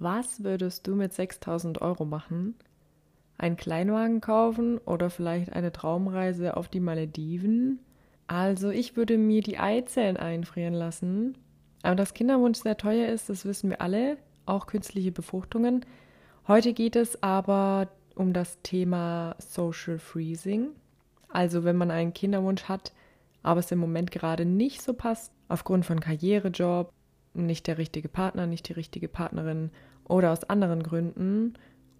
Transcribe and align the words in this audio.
Was 0.00 0.44
würdest 0.44 0.86
du 0.86 0.94
mit 0.94 1.12
6000 1.12 1.82
Euro 1.82 2.04
machen? 2.04 2.54
Ein 3.36 3.56
Kleinwagen 3.56 4.20
kaufen 4.20 4.78
oder 4.78 5.10
vielleicht 5.10 5.52
eine 5.52 5.72
Traumreise 5.72 6.56
auf 6.56 6.68
die 6.68 6.78
Malediven? 6.78 7.80
Also 8.28 8.70
ich 8.70 8.96
würde 8.96 9.18
mir 9.18 9.42
die 9.42 9.58
Eizellen 9.58 10.16
einfrieren 10.16 10.74
lassen. 10.74 11.36
Aber 11.82 11.96
dass 11.96 12.14
Kinderwunsch 12.14 12.60
sehr 12.60 12.76
teuer 12.76 13.08
ist, 13.08 13.28
das 13.28 13.44
wissen 13.44 13.70
wir 13.70 13.80
alle, 13.80 14.18
auch 14.46 14.66
künstliche 14.66 15.10
Befruchtungen. 15.10 15.84
Heute 16.46 16.74
geht 16.74 16.94
es 16.94 17.20
aber 17.20 17.88
um 18.14 18.32
das 18.32 18.62
Thema 18.62 19.34
Social 19.38 19.98
Freezing. 19.98 20.68
Also 21.28 21.64
wenn 21.64 21.76
man 21.76 21.90
einen 21.90 22.14
Kinderwunsch 22.14 22.64
hat, 22.64 22.92
aber 23.42 23.58
es 23.58 23.72
im 23.72 23.80
Moment 23.80 24.12
gerade 24.12 24.44
nicht 24.44 24.80
so 24.80 24.94
passt, 24.94 25.32
aufgrund 25.48 25.86
von 25.86 25.98
Karrierejob, 25.98 26.92
nicht 27.34 27.66
der 27.66 27.78
richtige 27.78 28.08
Partner, 28.08 28.46
nicht 28.46 28.68
die 28.68 28.72
richtige 28.72 29.08
Partnerin 29.08 29.70
oder 30.04 30.32
aus 30.32 30.44
anderen 30.44 30.82
Gründen 30.82 31.54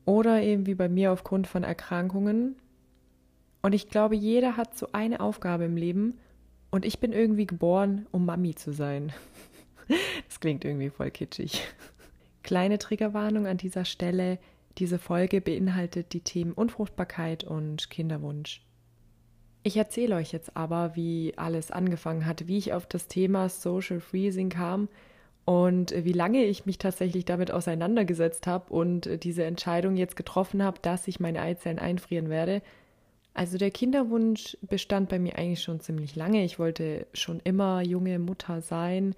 oder 0.05 0.43
eben 0.43 0.67
wie 0.67 0.75
bei 0.75 0.89
mir 0.89 1.13
aufgrund 1.13 1.47
von 1.47 1.65
Erkrankungen. 1.65 2.57
Und 3.63 3.75
ich 3.75 3.89
glaube, 3.89 4.17
jeder 4.17 4.57
hat 4.57 4.77
so 4.77 4.89
eine 4.93 5.21
Aufgabe 5.21 5.65
im 5.65 5.77
Leben 5.77 6.19
und 6.71 6.85
ich 6.85 7.01
bin 7.01 7.13
irgendwie 7.13 7.47
geboren, 7.47 8.07
um 8.11 8.25
Mami 8.27 8.55
zu 8.55 8.73
sein. 8.73 9.13
Das 10.29 10.39
klingt 10.41 10.67
irgendwie 10.67 10.91
voll 10.91 11.11
kitschig. 11.11 11.63
Kleine 12.43 12.77
Triggerwarnung 12.77 13.47
an 13.47 13.57
dieser 13.57 13.87
Stelle. 13.87 14.39
Diese 14.77 14.99
Folge 14.99 15.41
beinhaltet 15.41 16.13
die 16.13 16.21
Themen 16.21 16.53
Unfruchtbarkeit 16.53 17.43
und 17.43 17.89
Kinderwunsch. 17.89 18.63
Ich 19.63 19.79
erzähle 19.79 20.17
euch 20.17 20.31
jetzt 20.33 20.59
aber, 20.59 20.95
wie 20.95 21.33
alles 21.37 21.71
angefangen 21.71 22.27
hat, 22.27 22.49
wie 22.49 22.59
ich 22.59 22.75
auf 22.75 22.87
das 22.87 23.09
Thema 23.09 23.49
Social 23.49 24.01
Freezing 24.01 24.51
kam 24.51 24.89
und 25.49 25.95
wie 26.05 26.13
lange 26.13 26.45
ich 26.45 26.67
mich 26.67 26.77
tatsächlich 26.77 27.25
damit 27.25 27.51
auseinandergesetzt 27.51 28.47
habe 28.47 28.71
und 28.71 29.25
diese 29.25 29.45
Entscheidung 29.45 29.97
jetzt 29.97 30.15
getroffen 30.15 30.63
habe, 30.63 30.79
dass 30.83 31.09
ich 31.09 31.21
meine 31.21 31.41
Eizellen 31.41 31.79
einfrieren 31.79 32.29
werde. 32.29 32.61
Also 33.33 33.57
der 33.57 33.71
Kinderwunsch 33.71 34.59
bestand 34.61 35.09
bei 35.09 35.19
mir 35.19 35.39
eigentlich 35.39 35.63
schon 35.63 35.81
ziemlich 35.81 36.17
lange. 36.17 36.45
Ich 36.45 36.59
wollte 36.59 37.07
schon 37.15 37.41
immer 37.45 37.81
junge 37.81 38.19
Mutter 38.19 38.61
sein, 38.61 39.15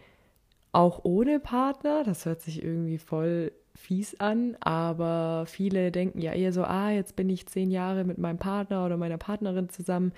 auch 0.70 1.00
ohne 1.02 1.40
Partner. 1.40 2.04
Das 2.04 2.26
hört 2.26 2.42
sich 2.42 2.62
irgendwie 2.62 2.98
voll 2.98 3.50
fies 3.74 4.20
an, 4.20 4.56
aber 4.60 5.46
viele 5.48 5.90
denken 5.90 6.20
ja 6.20 6.32
eher 6.32 6.52
so, 6.52 6.62
ah, 6.62 6.92
jetzt 6.92 7.16
bin 7.16 7.28
ich 7.28 7.48
zehn 7.48 7.72
Jahre 7.72 8.04
mit 8.04 8.18
meinem 8.18 8.38
Partner 8.38 8.86
oder 8.86 8.96
meiner 8.96 9.18
Partnerin 9.18 9.68
zusammen, 9.68 10.12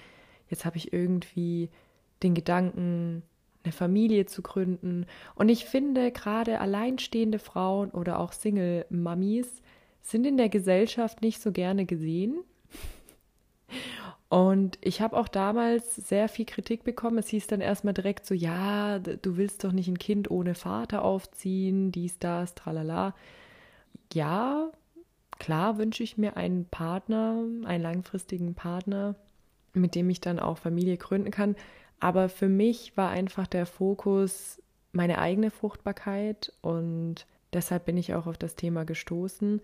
jetzt 0.50 0.67
habe 0.67 0.77
ich 0.77 0.92
irgendwie 0.92 1.70
den 2.22 2.34
Gedanken, 2.34 3.22
eine 3.65 3.73
Familie 3.73 4.27
zu 4.27 4.43
gründen. 4.43 5.07
Und 5.35 5.49
ich 5.49 5.65
finde, 5.65 6.11
gerade 6.11 6.61
alleinstehende 6.61 7.39
Frauen 7.39 7.91
oder 7.91 8.19
auch 8.19 8.33
Single-Mummies 8.33 9.63
sind 10.03 10.27
in 10.27 10.37
der 10.37 10.49
Gesellschaft 10.49 11.23
nicht 11.23 11.41
so 11.41 11.53
gerne 11.53 11.87
gesehen. 11.87 12.39
Und 14.29 14.79
ich 14.81 15.03
habe 15.03 15.17
auch 15.17 15.29
damals 15.29 15.95
sehr 15.95 16.29
viel 16.29 16.47
Kritik 16.47 16.85
bekommen. 16.85 17.19
Es 17.19 17.29
hieß 17.29 17.47
dann 17.49 17.61
erstmal 17.61 17.95
direkt 17.95 18.25
so, 18.27 18.35
ja, 18.35 18.99
du 18.99 19.37
willst 19.37 19.63
doch 19.63 19.73
nicht 19.73 19.89
ein 19.89 19.99
Kind 19.99 20.31
ohne 20.31 20.55
Vater 20.55 21.05
aufziehen, 21.05 21.93
dies, 21.93 22.19
das, 22.19 22.55
tralala 22.55 23.15
ja, 24.15 24.71
klar 25.39 25.79
wünsche 25.79 26.03
ich 26.03 26.19
mir 26.19 26.37
einen 26.37 26.67
Partner, 26.67 27.45
einen 27.65 27.83
langfristigen 27.83 28.55
Partner, 28.55 29.15
mit 29.75 29.95
dem 29.95 30.11
ich 30.11 30.21
dann 30.21 30.39
auch 30.39 30.59
Familie 30.59 30.97
gründen 30.97 31.31
kann. 31.31 31.57
Aber 32.03 32.28
für 32.28 32.48
mich 32.48 32.97
war 32.97 33.11
einfach 33.11 33.47
der 33.47 33.64
Fokus 33.64 34.61
meine 34.91 35.19
eigene 35.19 35.53
Fruchtbarkeit 35.53 36.53
und 36.61 37.27
deshalb 37.53 37.84
bin 37.84 37.97
ich 37.97 38.12
auch 38.12 38.27
auf 38.27 38.36
das 38.36 38.56
Thema 38.56 38.84
gestoßen. 38.84 39.62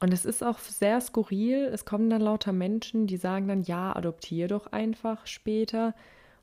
Und 0.00 0.12
es 0.12 0.24
ist 0.24 0.42
auch 0.42 0.58
sehr 0.58 1.00
skurril. 1.00 1.66
Es 1.66 1.84
kommen 1.84 2.10
dann 2.10 2.20
lauter 2.20 2.52
Menschen, 2.52 3.06
die 3.06 3.16
sagen 3.16 3.46
dann, 3.46 3.62
ja, 3.62 3.94
adoptiere 3.94 4.48
doch 4.48 4.72
einfach 4.72 5.24
später. 5.28 5.94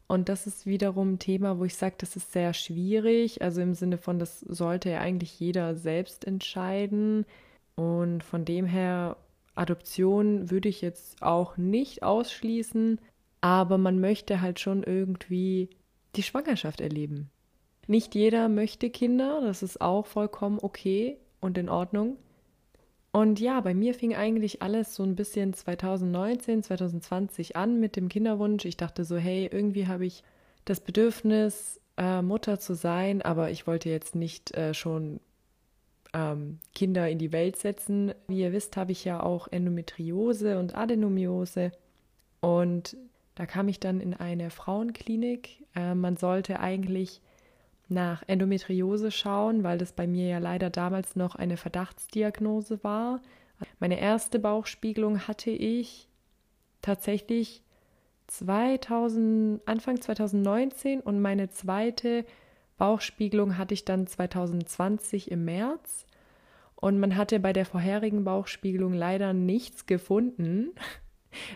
Und 0.08 0.30
das 0.30 0.48
ist 0.48 0.66
wiederum 0.66 1.16
ein 1.16 1.20
Thema, 1.20 1.60
wo 1.60 1.66
ich 1.66 1.76
sage, 1.76 1.96
das 1.98 2.16
ist 2.16 2.32
sehr 2.32 2.54
schwierig. 2.54 3.42
Also 3.42 3.60
im 3.60 3.74
Sinne 3.74 3.98
von, 3.98 4.20
das 4.20 4.40
sollte 4.40 4.92
ja 4.92 5.02
eigentlich 5.02 5.38
jeder 5.38 5.76
selbst 5.76 6.24
entscheiden. 6.24 7.26
Und 7.76 8.24
von 8.24 8.46
dem 8.46 8.66
her, 8.66 9.18
Adoption 9.54 10.50
würde 10.50 10.70
ich 10.70 10.80
jetzt 10.80 11.22
auch 11.22 11.58
nicht 11.58 12.04
ausschließen. 12.04 13.02
Aber 13.42 13.78
man 13.78 14.00
möchte 14.00 14.42
halt 14.42 14.60
schon 14.60 14.84
irgendwie 14.84 15.70
die 16.16 16.24
Schwangerschaft 16.24 16.82
erleben. 16.82 17.30
Nicht 17.88 18.16
jeder 18.16 18.50
möchte 18.50 18.90
Kinder, 18.90 19.42
das 19.42 19.64
ist 19.64 19.80
auch 19.80 20.06
vollkommen 20.06 20.60
okay 20.62 21.18
und 21.40 21.58
in 21.58 21.70
Ordnung. 21.70 22.18
Und 23.12 23.40
ja, 23.40 23.62
bei 23.62 23.74
mir 23.74 23.94
fing 23.94 24.14
eigentlich 24.14 24.62
alles 24.62 24.94
so 24.94 25.04
ein 25.04 25.16
bisschen 25.16 25.54
2019, 25.54 26.64
2020 26.64 27.56
an 27.56 27.80
mit 27.80 27.96
dem 27.96 28.10
Kinderwunsch. 28.10 28.66
Ich 28.66 28.78
dachte 28.78 29.06
so, 29.06 29.16
hey, 29.18 29.50
irgendwie 29.52 29.88
habe 29.88 30.06
ich 30.06 30.24
das 30.66 30.82
Bedürfnis, 30.82 31.80
äh, 31.98 32.22
Mutter 32.22 32.60
zu 32.60 32.76
sein, 32.76 33.22
aber 33.22 33.50
ich 33.50 33.66
wollte 33.66 33.90
jetzt 33.90 34.16
nicht 34.16 34.56
äh, 34.56 34.74
schon 34.74 35.20
ähm, 36.14 36.60
Kinder 36.76 37.10
in 37.10 37.18
die 37.18 37.32
Welt 37.32 37.56
setzen. 37.56 38.14
Wie 38.28 38.42
ihr 38.42 38.52
wisst, 38.52 38.78
habe 38.78 38.92
ich 38.92 39.04
ja 39.06 39.24
auch 39.24 39.48
Endometriose 39.48 40.60
und 40.60 40.76
Adenomiose. 40.76 41.72
Und 42.42 42.98
da 43.38 43.46
kam 43.46 43.68
ich 43.68 43.80
dann 43.80 44.00
in 44.00 44.16
eine 44.16 44.50
Frauenklinik. 44.50 45.64
Äh, 45.76 45.94
man 45.94 46.18
sollte 46.18 46.60
eigentlich 46.60 47.22
nach 47.88 48.24
Endometriose 48.26 49.12
schauen, 49.12 49.64
weil 49.64 49.78
das 49.78 49.92
bei 49.92 50.08
mir 50.08 50.28
ja 50.28 50.40
leider 50.40 50.72
damals 50.72 51.16
noch 51.16 51.36
eine 51.36 51.56
Verdachtsdiagnose 51.56 52.84
war. 52.84 53.22
Meine 53.80 54.00
erste 54.00 54.40
Bauchspiegelung 54.40 55.28
hatte 55.28 55.52
ich 55.52 56.10
tatsächlich 56.82 57.62
2000, 58.26 59.62
Anfang 59.68 60.02
2019 60.02 61.00
und 61.00 61.22
meine 61.22 61.52
zweite 61.52 62.26
Bauchspiegelung 62.78 63.60
hatte 63.60 63.76
ich 63.76 63.86
dann 63.86 64.08
2020 64.08 65.30
im 65.30 65.46
März. 65.46 66.08
Und 66.76 67.00
man 67.00 67.16
hatte 67.16 67.40
bei 67.40 67.54
der 67.54 67.68
vorherigen 67.68 68.24
Bauchspiegelung 68.24 68.94
leider 68.94 69.34
nichts 69.34 69.86
gefunden. 69.86 70.72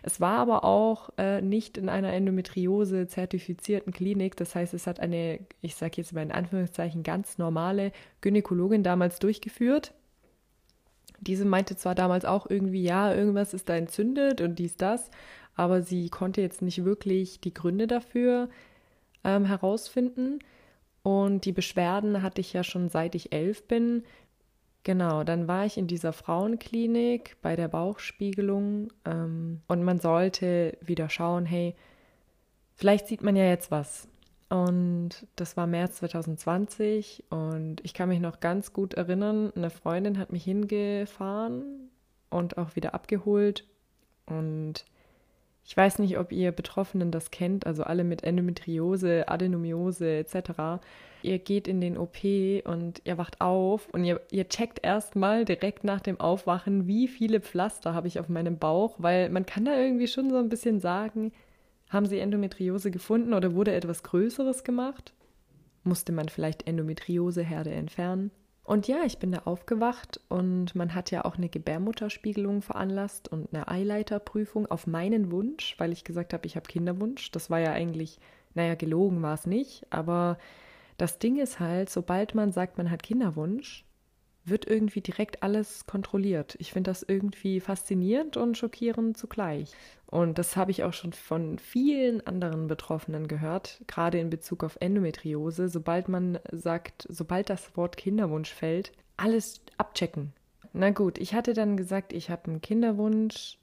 Es 0.03 0.19
war 0.19 0.39
aber 0.39 0.63
auch 0.63 1.09
äh, 1.17 1.41
nicht 1.41 1.77
in 1.77 1.89
einer 1.89 2.13
Endometriose 2.13 3.07
zertifizierten 3.07 3.93
Klinik. 3.93 4.35
Das 4.37 4.55
heißt, 4.55 4.73
es 4.73 4.87
hat 4.87 4.99
eine, 4.99 5.39
ich 5.61 5.75
sage 5.75 5.93
jetzt 5.97 6.13
mal 6.13 6.21
in 6.21 6.31
Anführungszeichen, 6.31 7.03
ganz 7.03 7.37
normale 7.37 7.91
Gynäkologin 8.21 8.83
damals 8.83 9.19
durchgeführt. 9.19 9.93
Diese 11.19 11.45
meinte 11.45 11.75
zwar 11.75 11.95
damals 11.95 12.25
auch 12.25 12.49
irgendwie, 12.49 12.83
ja, 12.83 13.13
irgendwas 13.13 13.53
ist 13.53 13.69
da 13.69 13.75
entzündet 13.75 14.41
und 14.41 14.57
dies, 14.57 14.75
das, 14.75 15.11
aber 15.55 15.83
sie 15.83 16.09
konnte 16.09 16.41
jetzt 16.41 16.61
nicht 16.61 16.83
wirklich 16.83 17.39
die 17.39 17.53
Gründe 17.53 17.85
dafür 17.85 18.49
ähm, 19.23 19.45
herausfinden. 19.45 20.39
Und 21.03 21.45
die 21.45 21.51
Beschwerden 21.51 22.21
hatte 22.21 22.41
ich 22.41 22.53
ja 22.53 22.63
schon 22.63 22.89
seit 22.89 23.15
ich 23.15 23.33
elf 23.33 23.67
bin. 23.67 24.03
Genau, 24.83 25.23
dann 25.23 25.47
war 25.47 25.65
ich 25.65 25.77
in 25.77 25.85
dieser 25.85 26.11
Frauenklinik 26.11 27.37
bei 27.41 27.55
der 27.55 27.67
Bauchspiegelung 27.67 28.91
ähm, 29.05 29.61
und 29.67 29.83
man 29.83 29.99
sollte 29.99 30.77
wieder 30.81 31.07
schauen, 31.09 31.45
hey, 31.45 31.75
vielleicht 32.73 33.07
sieht 33.07 33.21
man 33.21 33.35
ja 33.35 33.45
jetzt 33.45 33.69
was. 33.69 34.07
Und 34.49 35.27
das 35.35 35.55
war 35.55 35.67
März 35.67 35.97
2020 35.97 37.23
und 37.29 37.77
ich 37.83 37.93
kann 37.93 38.09
mich 38.09 38.19
noch 38.19 38.39
ganz 38.39 38.73
gut 38.73 38.95
erinnern, 38.95 39.53
eine 39.55 39.69
Freundin 39.69 40.17
hat 40.17 40.33
mich 40.33 40.43
hingefahren 40.43 41.89
und 42.29 42.57
auch 42.57 42.75
wieder 42.75 42.93
abgeholt 42.93 43.65
und 44.25 44.85
ich 45.63 45.77
weiß 45.77 45.99
nicht, 45.99 46.17
ob 46.17 46.31
ihr 46.31 46.51
Betroffenen 46.51 47.11
das 47.11 47.31
kennt, 47.31 47.65
also 47.65 47.83
alle 47.83 48.03
mit 48.03 48.23
Endometriose, 48.23 49.27
Adenomiose 49.27 50.17
etc. 50.17 50.83
Ihr 51.23 51.39
geht 51.39 51.67
in 51.67 51.81
den 51.81 51.97
OP 51.97 52.17
und 52.65 53.01
ihr 53.03 53.17
wacht 53.17 53.39
auf 53.41 53.87
und 53.93 54.03
ihr, 54.03 54.21
ihr 54.31 54.49
checkt 54.49 54.83
erstmal 54.83 55.45
direkt 55.45 55.83
nach 55.83 56.01
dem 56.01 56.19
Aufwachen, 56.19 56.87
wie 56.87 57.07
viele 57.07 57.41
Pflaster 57.41 57.93
habe 57.93 58.07
ich 58.07 58.19
auf 58.19 58.27
meinem 58.27 58.57
Bauch, 58.57 58.95
weil 58.97 59.29
man 59.29 59.45
kann 59.45 59.65
da 59.65 59.77
irgendwie 59.77 60.07
schon 60.07 60.29
so 60.29 60.37
ein 60.37 60.49
bisschen 60.49 60.79
sagen, 60.79 61.31
haben 61.89 62.05
sie 62.05 62.19
Endometriose 62.19 62.89
gefunden 62.89 63.33
oder 63.33 63.53
wurde 63.53 63.73
etwas 63.73 64.01
Größeres 64.01 64.63
gemacht? 64.63 65.13
Musste 65.83 66.11
man 66.11 66.29
vielleicht 66.29 66.67
Endometrioseherde 66.67 67.71
entfernen? 67.71 68.31
Und 68.71 68.87
ja, 68.87 69.03
ich 69.03 69.17
bin 69.17 69.33
da 69.33 69.39
aufgewacht 69.39 70.21
und 70.29 70.75
man 70.75 70.95
hat 70.95 71.11
ja 71.11 71.25
auch 71.25 71.35
eine 71.35 71.49
Gebärmutterspiegelung 71.49 72.61
veranlasst 72.61 73.27
und 73.27 73.53
eine 73.53 73.67
Eileiterprüfung 73.67 74.65
auf 74.65 74.87
meinen 74.87 75.29
Wunsch, 75.29 75.75
weil 75.77 75.91
ich 75.91 76.05
gesagt 76.05 76.31
habe, 76.31 76.47
ich 76.47 76.55
habe 76.55 76.69
Kinderwunsch. 76.69 77.31
Das 77.31 77.49
war 77.49 77.59
ja 77.59 77.73
eigentlich, 77.73 78.17
naja, 78.53 78.75
gelogen 78.75 79.21
war 79.21 79.33
es 79.33 79.45
nicht, 79.45 79.85
aber 79.89 80.37
das 80.97 81.19
Ding 81.19 81.35
ist 81.37 81.59
halt, 81.59 81.89
sobald 81.89 82.33
man 82.33 82.53
sagt, 82.53 82.77
man 82.77 82.89
hat 82.89 83.03
Kinderwunsch, 83.03 83.83
wird 84.43 84.65
irgendwie 84.67 85.01
direkt 85.01 85.43
alles 85.43 85.85
kontrolliert. 85.85 86.55
Ich 86.59 86.71
finde 86.73 86.89
das 86.89 87.03
irgendwie 87.03 87.59
faszinierend 87.59 88.37
und 88.37 88.57
schockierend 88.57 89.17
zugleich. 89.17 89.71
Und 90.07 90.37
das 90.37 90.57
habe 90.57 90.71
ich 90.71 90.83
auch 90.83 90.93
schon 90.93 91.13
von 91.13 91.59
vielen 91.59 92.25
anderen 92.25 92.67
Betroffenen 92.67 93.27
gehört, 93.27 93.81
gerade 93.87 94.19
in 94.19 94.29
Bezug 94.29 94.63
auf 94.63 94.77
Endometriose. 94.79 95.69
Sobald 95.69 96.09
man 96.09 96.39
sagt, 96.51 97.05
sobald 97.09 97.49
das 97.49 97.77
Wort 97.77 97.97
Kinderwunsch 97.97 98.51
fällt, 98.51 98.91
alles 99.17 99.61
abchecken. 99.77 100.33
Na 100.73 100.89
gut, 100.89 101.17
ich 101.17 101.33
hatte 101.33 101.53
dann 101.53 101.77
gesagt, 101.77 102.13
ich 102.13 102.29
habe 102.29 102.45
einen 102.49 102.61
Kinderwunsch. 102.61 103.57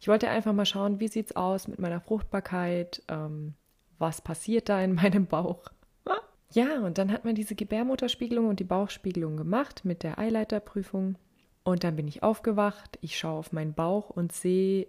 Ich 0.00 0.08
wollte 0.08 0.28
einfach 0.28 0.52
mal 0.52 0.66
schauen, 0.66 1.00
wie 1.00 1.08
sieht's 1.08 1.36
aus 1.36 1.68
mit 1.68 1.78
meiner 1.78 2.00
Fruchtbarkeit, 2.00 3.02
ähm, 3.08 3.54
was 3.98 4.20
passiert 4.20 4.68
da 4.68 4.82
in 4.82 4.94
meinem 4.94 5.26
Bauch. 5.26 5.64
Ja, 6.52 6.80
und 6.80 6.98
dann 6.98 7.12
hat 7.12 7.24
man 7.24 7.34
diese 7.34 7.54
Gebärmutterspiegelung 7.54 8.48
und 8.48 8.60
die 8.60 8.64
Bauchspiegelung 8.64 9.36
gemacht 9.36 9.84
mit 9.84 10.02
der 10.02 10.18
Eileiterprüfung. 10.18 11.16
Und 11.62 11.84
dann 11.84 11.96
bin 11.96 12.08
ich 12.08 12.22
aufgewacht, 12.22 12.98
ich 13.00 13.18
schaue 13.18 13.38
auf 13.38 13.52
meinen 13.52 13.74
Bauch 13.74 14.10
und 14.10 14.32
sehe, 14.32 14.88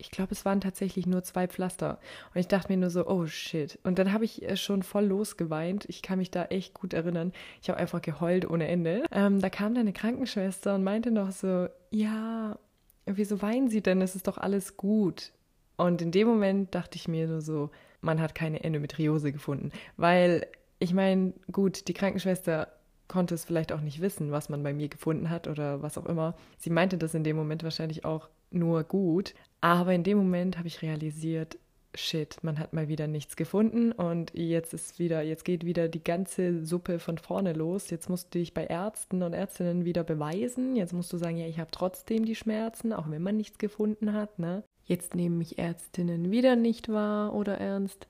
ich 0.00 0.10
glaube, 0.10 0.32
es 0.32 0.44
waren 0.44 0.60
tatsächlich 0.60 1.06
nur 1.06 1.22
zwei 1.22 1.46
Pflaster. 1.46 1.98
Und 2.34 2.40
ich 2.40 2.48
dachte 2.48 2.72
mir 2.72 2.78
nur 2.78 2.90
so, 2.90 3.06
oh 3.06 3.26
shit. 3.26 3.78
Und 3.82 3.98
dann 3.98 4.12
habe 4.12 4.24
ich 4.24 4.42
äh, 4.42 4.56
schon 4.56 4.82
voll 4.82 5.04
losgeweint. 5.04 5.84
Ich 5.88 6.02
kann 6.02 6.18
mich 6.18 6.30
da 6.30 6.46
echt 6.46 6.74
gut 6.74 6.94
erinnern. 6.94 7.32
Ich 7.62 7.68
habe 7.68 7.78
einfach 7.78 8.00
geheult 8.00 8.48
ohne 8.48 8.66
Ende. 8.66 9.04
Ähm, 9.12 9.40
da 9.40 9.50
kam 9.50 9.74
dann 9.74 9.82
eine 9.82 9.92
Krankenschwester 9.92 10.74
und 10.74 10.84
meinte 10.84 11.10
noch 11.10 11.32
so, 11.32 11.68
ja, 11.90 12.58
wieso 13.04 13.42
weinen 13.42 13.68
Sie 13.68 13.82
denn? 13.82 14.00
Es 14.00 14.14
ist 14.14 14.26
doch 14.26 14.38
alles 14.38 14.76
gut. 14.76 15.32
Und 15.76 16.02
in 16.02 16.12
dem 16.12 16.28
Moment 16.28 16.74
dachte 16.74 16.96
ich 16.96 17.08
mir 17.08 17.26
nur 17.26 17.40
so, 17.40 17.70
man 18.00 18.20
hat 18.20 18.34
keine 18.34 18.64
Endometriose 18.64 19.32
gefunden. 19.32 19.70
Weil, 19.96 20.46
ich 20.80 20.92
meine, 20.92 21.34
gut, 21.52 21.86
die 21.86 21.94
Krankenschwester 21.94 22.68
konnte 23.06 23.34
es 23.34 23.44
vielleicht 23.44 23.72
auch 23.72 23.80
nicht 23.80 24.00
wissen, 24.00 24.30
was 24.32 24.48
man 24.48 24.62
bei 24.62 24.72
mir 24.72 24.88
gefunden 24.88 25.30
hat 25.30 25.46
oder 25.46 25.82
was 25.82 25.98
auch 25.98 26.06
immer. 26.06 26.34
Sie 26.58 26.70
meinte 26.70 26.96
das 26.96 27.14
in 27.14 27.24
dem 27.24 27.36
Moment 27.36 27.62
wahrscheinlich 27.62 28.04
auch 28.04 28.28
nur 28.50 28.82
gut. 28.84 29.34
Aber 29.60 29.92
in 29.92 30.04
dem 30.04 30.16
Moment 30.18 30.58
habe 30.58 30.68
ich 30.68 30.82
realisiert, 30.82 31.58
shit, 31.94 32.38
man 32.42 32.58
hat 32.58 32.72
mal 32.72 32.88
wieder 32.88 33.06
nichts 33.06 33.36
gefunden 33.36 33.92
und 33.92 34.32
jetzt 34.34 34.72
ist 34.72 34.98
wieder, 34.98 35.22
jetzt 35.22 35.44
geht 35.44 35.64
wieder 35.64 35.88
die 35.88 36.02
ganze 36.02 36.64
Suppe 36.64 36.98
von 36.98 37.18
vorne 37.18 37.52
los. 37.52 37.90
Jetzt 37.90 38.08
musst 38.08 38.34
du 38.34 38.38
dich 38.38 38.54
bei 38.54 38.64
Ärzten 38.64 39.22
und 39.22 39.32
Ärztinnen 39.32 39.84
wieder 39.84 40.04
beweisen. 40.04 40.76
Jetzt 40.76 40.92
musst 40.92 41.12
du 41.12 41.16
sagen, 41.16 41.36
ja, 41.36 41.46
ich 41.46 41.58
habe 41.58 41.70
trotzdem 41.72 42.24
die 42.24 42.36
Schmerzen, 42.36 42.92
auch 42.92 43.10
wenn 43.10 43.22
man 43.22 43.36
nichts 43.36 43.58
gefunden 43.58 44.12
hat, 44.12 44.38
ne? 44.38 44.62
Jetzt 44.84 45.14
nehmen 45.14 45.38
mich 45.38 45.58
Ärztinnen 45.58 46.30
wieder 46.30 46.56
nicht 46.56 46.88
wahr 46.88 47.34
oder 47.34 47.58
ernst. 47.58 48.08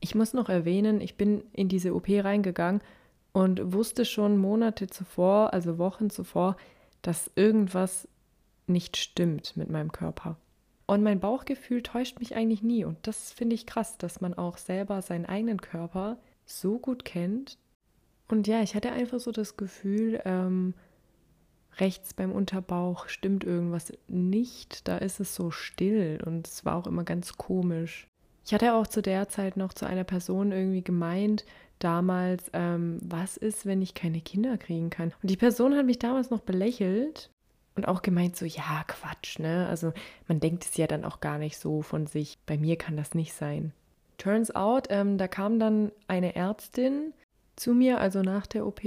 Ich 0.00 0.14
muss 0.14 0.32
noch 0.32 0.48
erwähnen, 0.48 1.00
ich 1.00 1.16
bin 1.16 1.44
in 1.52 1.68
diese 1.68 1.94
OP 1.94 2.08
reingegangen 2.08 2.80
und 3.32 3.72
wusste 3.72 4.04
schon 4.04 4.38
Monate 4.38 4.88
zuvor, 4.88 5.52
also 5.52 5.78
Wochen 5.78 6.10
zuvor, 6.10 6.56
dass 7.02 7.30
irgendwas 7.36 8.08
nicht 8.66 8.96
stimmt 8.96 9.56
mit 9.56 9.70
meinem 9.70 9.92
Körper. 9.92 10.36
Und 10.86 11.02
mein 11.02 11.20
Bauchgefühl 11.20 11.82
täuscht 11.82 12.18
mich 12.18 12.34
eigentlich 12.34 12.62
nie. 12.62 12.84
Und 12.84 13.06
das 13.06 13.30
finde 13.30 13.54
ich 13.54 13.66
krass, 13.66 13.96
dass 13.98 14.20
man 14.20 14.34
auch 14.34 14.56
selber 14.56 15.02
seinen 15.02 15.26
eigenen 15.26 15.60
Körper 15.60 16.18
so 16.44 16.78
gut 16.78 17.04
kennt. 17.04 17.58
Und 18.26 18.46
ja, 18.46 18.62
ich 18.62 18.74
hatte 18.74 18.90
einfach 18.90 19.20
so 19.20 19.30
das 19.30 19.56
Gefühl, 19.56 20.20
ähm, 20.24 20.74
rechts 21.78 22.14
beim 22.14 22.32
Unterbauch 22.32 23.08
stimmt 23.08 23.44
irgendwas 23.44 23.92
nicht. 24.08 24.88
Da 24.88 24.98
ist 24.98 25.20
es 25.20 25.34
so 25.34 25.50
still 25.50 26.20
und 26.26 26.48
es 26.48 26.64
war 26.64 26.76
auch 26.76 26.86
immer 26.86 27.04
ganz 27.04 27.36
komisch. 27.36 28.09
Ich 28.44 28.54
hatte 28.54 28.74
auch 28.74 28.86
zu 28.86 29.02
der 29.02 29.28
Zeit 29.28 29.56
noch 29.56 29.72
zu 29.72 29.86
einer 29.86 30.04
Person 30.04 30.52
irgendwie 30.52 30.82
gemeint, 30.82 31.44
damals, 31.78 32.50
ähm, 32.52 32.98
was 33.02 33.36
ist, 33.36 33.66
wenn 33.66 33.82
ich 33.82 33.94
keine 33.94 34.20
Kinder 34.20 34.56
kriegen 34.58 34.90
kann? 34.90 35.12
Und 35.22 35.30
die 35.30 35.36
Person 35.36 35.74
hat 35.76 35.86
mich 35.86 35.98
damals 35.98 36.30
noch 36.30 36.40
belächelt 36.40 37.30
und 37.74 37.88
auch 37.88 38.02
gemeint 38.02 38.36
so, 38.36 38.44
ja, 38.44 38.84
Quatsch, 38.86 39.38
ne? 39.38 39.66
Also 39.68 39.92
man 40.28 40.40
denkt 40.40 40.64
es 40.64 40.76
ja 40.76 40.86
dann 40.86 41.04
auch 41.04 41.20
gar 41.20 41.38
nicht 41.38 41.58
so 41.58 41.82
von 41.82 42.06
sich. 42.06 42.38
Bei 42.46 42.56
mir 42.56 42.76
kann 42.76 42.96
das 42.96 43.14
nicht 43.14 43.32
sein. 43.32 43.72
Turns 44.18 44.54
out, 44.54 44.88
ähm, 44.90 45.16
da 45.16 45.28
kam 45.28 45.58
dann 45.58 45.90
eine 46.06 46.36
Ärztin 46.36 47.14
zu 47.56 47.72
mir, 47.72 48.00
also 48.00 48.22
nach 48.22 48.46
der 48.46 48.66
OP. 48.66 48.82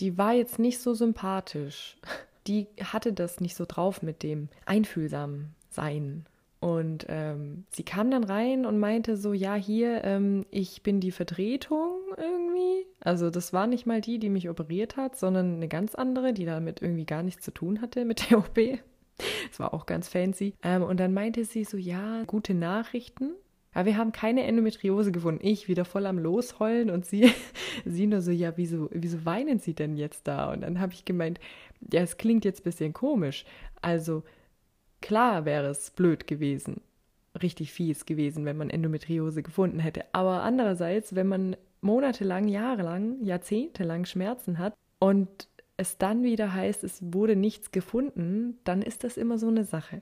Die 0.00 0.18
war 0.18 0.32
jetzt 0.32 0.58
nicht 0.58 0.80
so 0.80 0.94
sympathisch. 0.94 1.98
Die 2.46 2.66
hatte 2.82 3.12
das 3.12 3.40
nicht 3.40 3.56
so 3.56 3.64
drauf 3.66 4.02
mit 4.02 4.22
dem 4.22 4.48
einfühlsam 4.66 5.50
sein. 5.70 6.26
Und 6.64 7.04
ähm, 7.10 7.66
sie 7.72 7.82
kam 7.82 8.10
dann 8.10 8.24
rein 8.24 8.64
und 8.64 8.78
meinte 8.78 9.18
so, 9.18 9.34
ja, 9.34 9.54
hier, 9.54 10.02
ähm, 10.02 10.46
ich 10.50 10.82
bin 10.82 10.98
die 10.98 11.10
Vertretung 11.10 12.00
irgendwie. 12.16 12.86
Also 13.00 13.28
das 13.28 13.52
war 13.52 13.66
nicht 13.66 13.84
mal 13.84 14.00
die, 14.00 14.18
die 14.18 14.30
mich 14.30 14.48
operiert 14.48 14.96
hat, 14.96 15.14
sondern 15.14 15.56
eine 15.56 15.68
ganz 15.68 15.94
andere, 15.94 16.32
die 16.32 16.46
damit 16.46 16.80
irgendwie 16.80 17.04
gar 17.04 17.22
nichts 17.22 17.44
zu 17.44 17.50
tun 17.50 17.82
hatte 17.82 18.06
mit 18.06 18.30
der 18.30 18.38
OP. 18.38 18.58
Das 19.50 19.60
war 19.60 19.74
auch 19.74 19.84
ganz 19.84 20.08
fancy. 20.08 20.54
Ähm, 20.62 20.82
und 20.82 21.00
dann 21.00 21.12
meinte 21.12 21.44
sie 21.44 21.64
so, 21.64 21.76
ja, 21.76 22.24
gute 22.24 22.54
Nachrichten. 22.54 23.32
Aber 23.74 23.84
wir 23.84 23.98
haben 23.98 24.12
keine 24.12 24.44
Endometriose 24.44 25.12
gefunden. 25.12 25.46
Ich 25.46 25.68
wieder 25.68 25.84
voll 25.84 26.06
am 26.06 26.18
Losheulen 26.18 26.88
und 26.88 27.04
sie, 27.04 27.30
sie 27.84 28.06
nur 28.06 28.22
so, 28.22 28.30
ja, 28.30 28.56
wieso, 28.56 28.88
wieso 28.90 29.26
weinen 29.26 29.58
Sie 29.58 29.74
denn 29.74 29.98
jetzt 29.98 30.26
da? 30.26 30.50
Und 30.50 30.62
dann 30.62 30.80
habe 30.80 30.94
ich 30.94 31.04
gemeint, 31.04 31.40
ja, 31.92 32.00
es 32.00 32.16
klingt 32.16 32.46
jetzt 32.46 32.60
ein 32.60 32.64
bisschen 32.64 32.94
komisch. 32.94 33.44
Also 33.82 34.22
Klar 35.04 35.44
wäre 35.44 35.66
es 35.66 35.90
blöd 35.90 36.26
gewesen, 36.26 36.80
richtig 37.42 37.74
fies 37.74 38.06
gewesen, 38.06 38.46
wenn 38.46 38.56
man 38.56 38.70
Endometriose 38.70 39.42
gefunden 39.42 39.78
hätte. 39.78 40.06
Aber 40.12 40.42
andererseits, 40.42 41.14
wenn 41.14 41.28
man 41.28 41.56
monatelang, 41.82 42.48
jahrelang, 42.48 43.22
jahrzehntelang 43.22 44.06
Schmerzen 44.06 44.58
hat 44.58 44.72
und 45.00 45.50
es 45.76 45.98
dann 45.98 46.22
wieder 46.22 46.54
heißt, 46.54 46.84
es 46.84 47.02
wurde 47.02 47.36
nichts 47.36 47.70
gefunden, 47.70 48.58
dann 48.64 48.80
ist 48.80 49.04
das 49.04 49.18
immer 49.18 49.36
so 49.36 49.48
eine 49.48 49.64
Sache. 49.64 50.00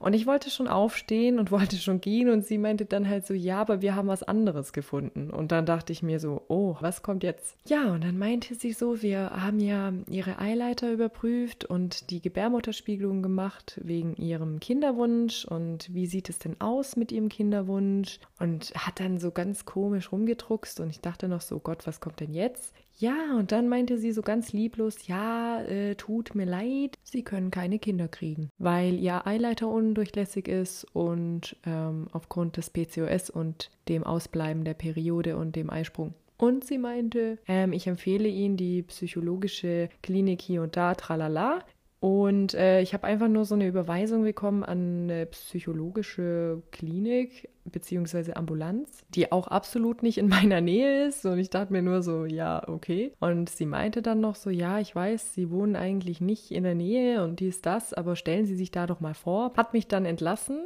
Und 0.00 0.14
ich 0.14 0.26
wollte 0.26 0.48
schon 0.50 0.66
aufstehen 0.66 1.38
und 1.38 1.50
wollte 1.52 1.76
schon 1.76 2.00
gehen 2.00 2.30
und 2.30 2.44
sie 2.44 2.58
meinte 2.58 2.86
dann 2.86 3.08
halt 3.08 3.26
so, 3.26 3.34
ja, 3.34 3.60
aber 3.60 3.82
wir 3.82 3.94
haben 3.94 4.08
was 4.08 4.22
anderes 4.22 4.72
gefunden. 4.72 5.30
Und 5.30 5.52
dann 5.52 5.66
dachte 5.66 5.92
ich 5.92 6.02
mir 6.02 6.18
so, 6.18 6.42
oh, 6.48 6.76
was 6.80 7.02
kommt 7.02 7.22
jetzt? 7.22 7.56
Ja, 7.66 7.92
und 7.92 8.02
dann 8.02 8.18
meinte 8.18 8.54
sie 8.54 8.72
so, 8.72 9.02
wir 9.02 9.30
haben 9.30 9.60
ja 9.60 9.92
ihre 10.08 10.38
Eileiter 10.38 10.90
überprüft 10.90 11.66
und 11.66 12.10
die 12.10 12.22
Gebärmutterspiegelung 12.22 13.22
gemacht 13.22 13.78
wegen 13.84 14.16
ihrem 14.16 14.58
Kinderwunsch 14.58 15.44
und 15.44 15.92
wie 15.94 16.06
sieht 16.06 16.30
es 16.30 16.38
denn 16.38 16.60
aus 16.60 16.96
mit 16.96 17.12
ihrem 17.12 17.28
Kinderwunsch? 17.28 18.18
Und 18.38 18.72
hat 18.74 19.00
dann 19.00 19.18
so 19.18 19.30
ganz 19.30 19.66
komisch 19.66 20.12
rumgedruckst 20.12 20.80
und 20.80 20.88
ich 20.88 21.00
dachte 21.00 21.28
noch 21.28 21.42
so, 21.42 21.58
Gott, 21.58 21.86
was 21.86 22.00
kommt 22.00 22.20
denn 22.20 22.32
jetzt? 22.32 22.72
Ja, 23.00 23.34
und 23.38 23.50
dann 23.50 23.66
meinte 23.66 23.96
sie 23.96 24.12
so 24.12 24.20
ganz 24.20 24.52
lieblos, 24.52 25.06
ja, 25.06 25.62
äh, 25.62 25.94
tut 25.94 26.34
mir 26.34 26.44
leid, 26.44 26.98
sie 27.02 27.24
können 27.24 27.50
keine 27.50 27.78
Kinder 27.78 28.08
kriegen, 28.08 28.50
weil 28.58 28.98
ihr 28.98 29.26
Eileiter 29.26 29.68
undurchlässig 29.68 30.46
ist 30.46 30.84
und 30.92 31.56
ähm, 31.64 32.08
aufgrund 32.12 32.58
des 32.58 32.68
PCOS 32.68 33.30
und 33.30 33.70
dem 33.88 34.04
Ausbleiben 34.04 34.64
der 34.64 34.74
Periode 34.74 35.38
und 35.38 35.56
dem 35.56 35.70
Eisprung. 35.70 36.12
Und 36.36 36.64
sie 36.64 36.76
meinte, 36.76 37.38
ähm, 37.48 37.72
ich 37.72 37.86
empfehle 37.86 38.28
Ihnen 38.28 38.58
die 38.58 38.82
psychologische 38.82 39.88
Klinik 40.02 40.42
hier 40.42 40.60
und 40.62 40.76
da, 40.76 40.94
tralala. 40.94 41.60
Und 42.00 42.54
äh, 42.54 42.80
ich 42.80 42.94
habe 42.94 43.06
einfach 43.06 43.28
nur 43.28 43.44
so 43.44 43.54
eine 43.54 43.66
Überweisung 43.66 44.22
bekommen 44.22 44.64
an 44.64 45.10
eine 45.10 45.26
psychologische 45.26 46.62
Klinik 46.72 47.50
beziehungsweise 47.66 48.36
Ambulanz, 48.36 49.04
die 49.14 49.30
auch 49.30 49.48
absolut 49.48 50.02
nicht 50.02 50.16
in 50.16 50.28
meiner 50.30 50.62
Nähe 50.62 51.06
ist. 51.06 51.26
Und 51.26 51.38
ich 51.38 51.50
dachte 51.50 51.74
mir 51.74 51.82
nur 51.82 52.02
so, 52.02 52.24
ja, 52.24 52.66
okay. 52.66 53.12
Und 53.20 53.50
sie 53.50 53.66
meinte 53.66 54.00
dann 54.00 54.20
noch 54.20 54.34
so, 54.34 54.48
ja, 54.48 54.80
ich 54.80 54.94
weiß, 54.94 55.34
Sie 55.34 55.50
wohnen 55.50 55.76
eigentlich 55.76 56.22
nicht 56.22 56.50
in 56.50 56.64
der 56.64 56.74
Nähe 56.74 57.22
und 57.22 57.40
dies, 57.40 57.60
das, 57.60 57.92
aber 57.92 58.16
stellen 58.16 58.46
Sie 58.46 58.56
sich 58.56 58.70
da 58.70 58.86
doch 58.86 59.00
mal 59.00 59.14
vor. 59.14 59.52
Hat 59.56 59.74
mich 59.74 59.86
dann 59.86 60.06
entlassen 60.06 60.62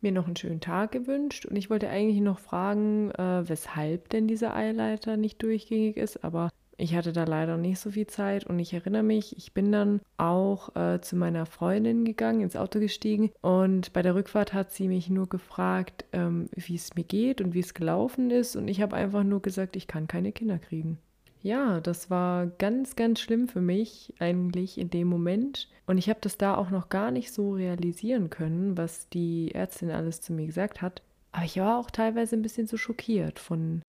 mir 0.00 0.12
noch 0.12 0.26
einen 0.26 0.36
schönen 0.36 0.60
Tag 0.60 0.92
gewünscht 0.92 1.46
und 1.46 1.56
ich 1.56 1.70
wollte 1.70 1.88
eigentlich 1.88 2.20
noch 2.20 2.38
fragen, 2.38 3.10
äh, 3.12 3.48
weshalb 3.48 4.08
denn 4.10 4.28
dieser 4.28 4.54
Eileiter 4.54 5.16
nicht 5.16 5.42
durchgängig 5.42 5.96
ist, 5.96 6.22
aber 6.24 6.50
ich 6.80 6.94
hatte 6.94 7.12
da 7.12 7.24
leider 7.24 7.56
nicht 7.56 7.80
so 7.80 7.90
viel 7.90 8.06
Zeit 8.06 8.44
und 8.46 8.58
ich 8.60 8.72
erinnere 8.72 9.02
mich, 9.02 9.36
ich 9.36 9.52
bin 9.52 9.72
dann 9.72 10.00
auch 10.16 10.74
äh, 10.76 11.00
zu 11.00 11.16
meiner 11.16 11.44
Freundin 11.44 12.04
gegangen, 12.04 12.40
ins 12.40 12.56
Auto 12.56 12.78
gestiegen 12.78 13.32
und 13.42 13.92
bei 13.92 14.00
der 14.00 14.14
Rückfahrt 14.14 14.54
hat 14.54 14.72
sie 14.72 14.86
mich 14.86 15.10
nur 15.10 15.28
gefragt, 15.28 16.04
ähm, 16.12 16.48
wie 16.54 16.76
es 16.76 16.94
mir 16.94 17.02
geht 17.02 17.40
und 17.40 17.52
wie 17.52 17.60
es 17.60 17.74
gelaufen 17.74 18.30
ist 18.30 18.54
und 18.54 18.68
ich 18.68 18.80
habe 18.80 18.96
einfach 18.96 19.24
nur 19.24 19.42
gesagt, 19.42 19.74
ich 19.74 19.88
kann 19.88 20.06
keine 20.06 20.30
Kinder 20.30 20.58
kriegen. 20.58 20.98
Ja, 21.42 21.80
das 21.80 22.10
war 22.10 22.46
ganz, 22.46 22.94
ganz 22.94 23.20
schlimm 23.20 23.48
für 23.48 23.60
mich 23.60 24.14
eigentlich 24.20 24.78
in 24.78 24.90
dem 24.90 25.08
Moment 25.08 25.68
und 25.86 25.98
ich 25.98 26.08
habe 26.08 26.20
das 26.22 26.38
da 26.38 26.56
auch 26.56 26.70
noch 26.70 26.88
gar 26.90 27.10
nicht 27.10 27.32
so 27.32 27.52
realisieren 27.54 28.30
können, 28.30 28.76
was 28.76 29.08
die 29.08 29.52
Ärztin 29.52 29.90
alles 29.90 30.20
zu 30.20 30.32
mir 30.32 30.46
gesagt 30.46 30.80
hat. 30.80 31.02
Aber 31.32 31.44
ich 31.44 31.58
war 31.58 31.78
auch 31.78 31.90
teilweise 31.90 32.36
ein 32.36 32.42
bisschen 32.42 32.66
so 32.66 32.76
schockiert 32.76 33.38
von 33.38 33.82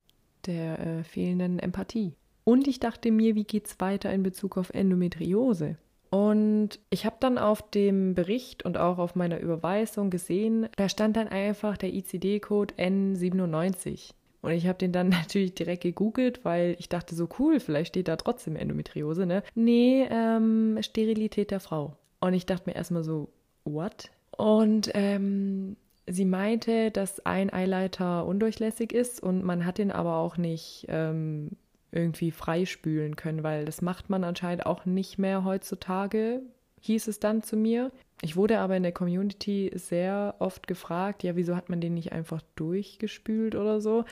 der 0.45 0.79
äh, 0.79 1.03
fehlenden 1.03 1.59
Empathie. 1.59 2.13
Und 2.49 2.67
ich 2.67 2.79
dachte 2.79 3.11
mir, 3.11 3.35
wie 3.35 3.43
geht 3.43 3.67
es 3.67 3.79
weiter 3.79 4.11
in 4.11 4.23
Bezug 4.23 4.57
auf 4.57 4.71
Endometriose? 4.71 5.77
Und 6.09 6.79
ich 6.89 7.05
habe 7.05 7.17
dann 7.19 7.37
auf 7.37 7.69
dem 7.69 8.15
Bericht 8.15 8.65
und 8.65 8.75
auch 8.75 8.97
auf 8.97 9.13
meiner 9.15 9.39
Überweisung 9.39 10.09
gesehen, 10.09 10.67
da 10.75 10.89
stand 10.89 11.15
dann 11.15 11.27
einfach 11.27 11.77
der 11.77 11.93
ICD-Code 11.93 12.73
N97. 12.73 14.13
Und 14.41 14.49
ich 14.49 14.65
habe 14.65 14.79
den 14.79 14.91
dann 14.91 15.09
natürlich 15.09 15.53
direkt 15.53 15.83
gegoogelt, 15.83 16.43
weil 16.43 16.75
ich 16.79 16.89
dachte 16.89 17.13
so 17.13 17.29
cool, 17.37 17.59
vielleicht 17.59 17.89
steht 17.89 18.07
da 18.07 18.15
trotzdem 18.15 18.55
Endometriose, 18.55 19.27
ne? 19.27 19.43
Nee, 19.53 20.07
ähm, 20.09 20.79
Sterilität 20.81 21.51
der 21.51 21.59
Frau. 21.59 21.97
Und 22.19 22.33
ich 22.33 22.47
dachte 22.47 22.67
mir 22.67 22.75
erstmal 22.75 23.03
so, 23.03 23.29
what? 23.63 24.09
Und 24.35 24.89
ähm, 24.95 25.77
sie 26.07 26.25
meinte, 26.25 26.89
dass 26.89 27.23
ein 27.27 27.53
Eileiter 27.53 28.25
undurchlässig 28.25 28.91
ist 28.91 29.21
und 29.21 29.43
man 29.43 29.67
hat 29.67 29.77
den 29.77 29.91
aber 29.91 30.15
auch 30.15 30.37
nicht 30.37 30.87
ähm, 30.89 31.51
irgendwie 31.91 32.31
freispülen 32.31 33.15
können, 33.15 33.43
weil 33.43 33.65
das 33.65 33.81
macht 33.81 34.09
man 34.09 34.23
anscheinend 34.23 34.65
auch 34.65 34.85
nicht 34.85 35.17
mehr 35.17 35.43
heutzutage, 35.43 36.41
hieß 36.81 37.07
es 37.07 37.19
dann 37.19 37.43
zu 37.43 37.57
mir. 37.57 37.91
Ich 38.21 38.35
wurde 38.35 38.59
aber 38.59 38.75
in 38.75 38.83
der 38.83 38.91
Community 38.91 39.71
sehr 39.75 40.35
oft 40.39 40.67
gefragt, 40.67 41.23
ja, 41.23 41.35
wieso 41.35 41.55
hat 41.55 41.69
man 41.69 41.81
den 41.81 41.93
nicht 41.93 42.11
einfach 42.11 42.41
durchgespült 42.55 43.55
oder 43.55 43.81
so? 43.81 44.05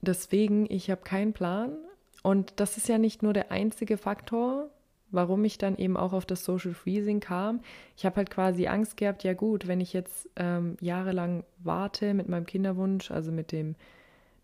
Deswegen, 0.00 0.66
ich 0.70 0.90
habe 0.90 1.02
keinen 1.02 1.32
Plan. 1.32 1.76
Und 2.22 2.54
das 2.60 2.76
ist 2.76 2.88
ja 2.88 2.98
nicht 2.98 3.22
nur 3.22 3.32
der 3.32 3.50
einzige 3.50 3.96
Faktor, 3.96 4.70
warum 5.10 5.44
ich 5.44 5.58
dann 5.58 5.76
eben 5.76 5.96
auch 5.96 6.12
auf 6.12 6.26
das 6.26 6.44
Social 6.44 6.74
Freezing 6.74 7.20
kam. 7.20 7.60
Ich 7.96 8.04
habe 8.06 8.16
halt 8.16 8.30
quasi 8.30 8.66
Angst 8.66 8.96
gehabt, 8.96 9.24
ja 9.24 9.34
gut, 9.34 9.66
wenn 9.66 9.80
ich 9.80 9.92
jetzt 9.92 10.28
ähm, 10.36 10.76
jahrelang 10.80 11.44
warte 11.58 12.14
mit 12.14 12.28
meinem 12.28 12.46
Kinderwunsch, 12.46 13.10
also 13.10 13.32
mit 13.32 13.52
dem 13.52 13.76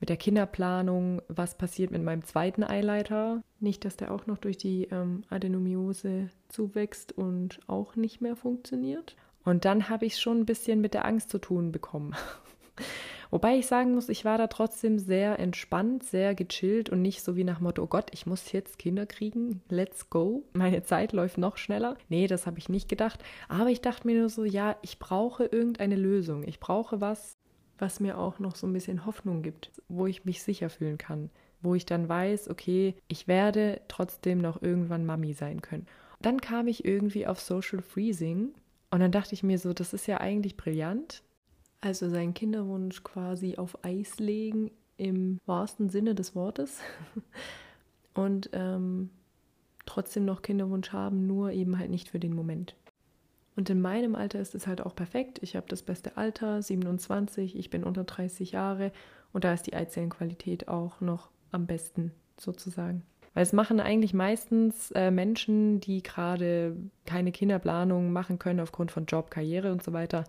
mit 0.01 0.09
der 0.09 0.17
Kinderplanung, 0.17 1.23
was 1.29 1.57
passiert 1.57 1.91
mit 1.91 2.03
meinem 2.03 2.25
zweiten 2.25 2.63
Eileiter. 2.63 3.43
Nicht, 3.61 3.85
dass 3.85 3.97
der 3.97 4.13
auch 4.13 4.27
noch 4.27 4.39
durch 4.39 4.57
die 4.57 4.85
ähm, 4.85 5.25
Adenomiose 5.29 6.29
zuwächst 6.49 7.13
und 7.13 7.61
auch 7.67 7.97
nicht 7.97 8.21
mehr 8.21 8.37
funktioniert. 8.37 9.17
Und 9.45 9.65
dann 9.65 9.89
habe 9.89 10.07
ich 10.07 10.19
schon 10.21 10.41
ein 10.41 10.47
bisschen 10.47 10.81
mit 10.81 10.95
der 10.95 11.05
Angst 11.05 11.31
zu 11.31 11.39
tun 11.39 11.73
bekommen. 11.73 12.15
Wobei 13.31 13.59
ich 13.59 13.67
sagen 13.67 13.95
muss, 13.95 14.09
ich 14.09 14.25
war 14.25 14.39
da 14.39 14.47
trotzdem 14.47 14.99
sehr 14.99 15.39
entspannt, 15.39 16.03
sehr 16.03 16.35
gechillt 16.35 16.89
und 16.89 17.03
nicht 17.03 17.23
so 17.23 17.37
wie 17.37 17.45
nach 17.45 17.61
Motto, 17.61 17.83
oh 17.83 17.87
Gott, 17.87 18.09
ich 18.13 18.25
muss 18.25 18.53
jetzt 18.53 18.79
Kinder 18.79 19.05
kriegen, 19.05 19.61
let's 19.69 20.09
go, 20.09 20.45
meine 20.55 20.83
Zeit 20.83 21.13
läuft 21.13 21.37
noch 21.37 21.59
schneller. 21.59 21.97
Nee, 22.09 22.27
das 22.27 22.47
habe 22.47 22.59
ich 22.59 22.71
nicht 22.71 22.89
gedacht. 22.89 23.23
Aber 23.49 23.69
ich 23.69 23.83
dachte 23.83 24.07
mir 24.07 24.19
nur 24.19 24.31
so, 24.31 24.45
ja, 24.45 24.77
ich 24.81 24.99
brauche 24.99 25.45
irgendeine 25.45 25.97
Lösung. 25.97 26.43
Ich 26.45 26.59
brauche 26.59 27.03
was, 27.03 27.38
was 27.79 28.01
mir 28.01 28.19
auch 28.19 28.39
noch 28.39 28.57
so 28.57 28.67
ein 28.67 28.73
bisschen 28.73 29.07
Hoffnung 29.07 29.43
gibt, 29.43 29.71
wo 29.89 30.07
ich 30.07 30.25
mich 30.25 30.43
sicher 30.43 30.71
fühlen 30.71 30.99
kann, 30.99 31.31
wo 31.61 31.75
ich 31.75 31.87
dann 31.87 32.09
weiß, 32.09 32.49
okay, 32.49 32.95
ich 33.09 33.29
werde 33.29 33.81
trotzdem 33.89 34.39
noch 34.39 34.63
irgendwann 34.63 35.07
Mami 35.07 35.33
sein 35.33 35.63
können. 35.63 35.87
Dann 36.21 36.41
kam 36.41 36.67
ich 36.67 36.85
irgendwie 36.85 37.27
auf 37.27 37.41
Social 37.41 37.83
Freezing 37.83 38.55
und 38.91 39.01
dann 39.01 39.13
dachte 39.13 39.35
ich 39.35 39.43
mir 39.43 39.59
so, 39.59 39.73
das 39.73 39.93
ist 39.93 40.07
ja 40.07 40.19
eigentlich 40.19 40.57
brillant. 40.57 41.23
Also 41.81 42.09
seinen 42.09 42.35
Kinderwunsch 42.35 43.05
quasi 43.05 43.57
auf 43.57 43.85
Eis 43.85 44.19
legen 44.19 44.71
im 44.97 45.39
wahrsten 45.47 45.91
Sinne 45.91 46.15
des 46.15 46.35
Wortes 46.35 46.81
und 48.15 48.51
ähm, 48.53 49.11
trotzdem 49.87 50.25
noch 50.25 50.43
Kinderwunsch 50.43 50.93
haben, 50.93 51.27
nur 51.27 51.53
eben 51.53 51.79
halt 51.79 51.91
nicht 51.91 52.09
für 52.09 52.19
den 52.19 52.35
Moment. 52.35 52.75
Und 53.59 53.69
in 53.71 53.81
meinem 53.81 54.15
Alter 54.15 54.39
ist 54.39 54.55
es 54.55 54.69
halt 54.69 54.81
auch 54.81 54.95
perfekt. 54.95 55.41
Ich 55.43 55.57
habe 55.57 55.67
das 55.69 55.83
beste 55.83 56.17
Alter, 56.17 56.63
27, 56.63 57.59
ich 57.59 57.71
bin 57.71 57.83
unter 57.83 58.05
30 58.05 58.53
Jahre 58.53 58.93
und 59.33 59.43
da 59.43 59.53
ist 59.53 59.67
die 59.67 59.75
Eizellenqualität 59.75 60.69
auch 60.69 61.01
noch 61.01 61.29
am 61.51 61.67
besten 61.67 62.13
sozusagen. 62.37 63.03
Weil 63.35 63.43
es 63.43 63.53
machen 63.53 63.81
eigentlich 63.81 64.15
meistens 64.15 64.93
äh, 64.93 65.11
Menschen, 65.11 65.81
die 65.81 66.05
gerade 66.05 66.77
keine 67.05 67.33
Kinderplanung 67.33 68.13
machen 68.13 68.39
können 68.39 68.61
aufgrund 68.61 68.93
von 68.93 69.07
Job, 69.07 69.29
Karriere 69.29 69.73
und 69.73 69.83
so 69.83 69.93
weiter. 69.93 70.23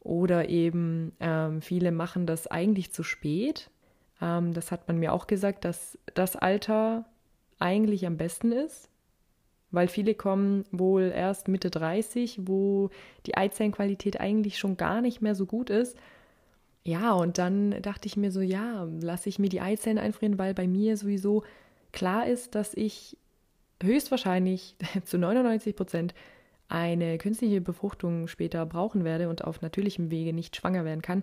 Oder 0.00 0.48
eben 0.48 1.12
ähm, 1.20 1.60
viele 1.60 1.92
machen 1.92 2.24
das 2.24 2.46
eigentlich 2.46 2.94
zu 2.94 3.02
spät. 3.02 3.68
Ähm, 4.22 4.54
das 4.54 4.72
hat 4.72 4.88
man 4.88 4.96
mir 4.96 5.12
auch 5.12 5.26
gesagt, 5.26 5.66
dass 5.66 5.98
das 6.14 6.34
Alter 6.34 7.04
eigentlich 7.58 8.06
am 8.06 8.16
besten 8.16 8.52
ist 8.52 8.88
weil 9.74 9.88
viele 9.88 10.14
kommen 10.14 10.64
wohl 10.70 11.12
erst 11.14 11.48
Mitte 11.48 11.70
30, 11.70 12.40
wo 12.46 12.90
die 13.26 13.36
Eizellenqualität 13.36 14.20
eigentlich 14.20 14.58
schon 14.58 14.76
gar 14.76 15.00
nicht 15.00 15.20
mehr 15.20 15.34
so 15.34 15.46
gut 15.46 15.70
ist. 15.70 15.96
Ja, 16.84 17.12
und 17.12 17.38
dann 17.38 17.82
dachte 17.82 18.06
ich 18.06 18.16
mir 18.16 18.30
so, 18.30 18.40
ja, 18.40 18.86
lasse 19.00 19.28
ich 19.28 19.38
mir 19.38 19.48
die 19.48 19.60
Eizellen 19.60 19.98
einfrieren, 19.98 20.38
weil 20.38 20.54
bei 20.54 20.66
mir 20.66 20.96
sowieso 20.96 21.42
klar 21.92 22.26
ist, 22.26 22.54
dass 22.54 22.74
ich 22.74 23.16
höchstwahrscheinlich 23.82 24.76
zu 25.04 25.18
99 25.18 25.74
Prozent 25.74 26.14
eine 26.68 27.18
künstliche 27.18 27.60
Befruchtung 27.60 28.28
später 28.28 28.64
brauchen 28.66 29.04
werde 29.04 29.28
und 29.28 29.44
auf 29.44 29.62
natürlichem 29.62 30.10
Wege 30.10 30.32
nicht 30.32 30.56
schwanger 30.56 30.84
werden 30.84 31.02
kann, 31.02 31.22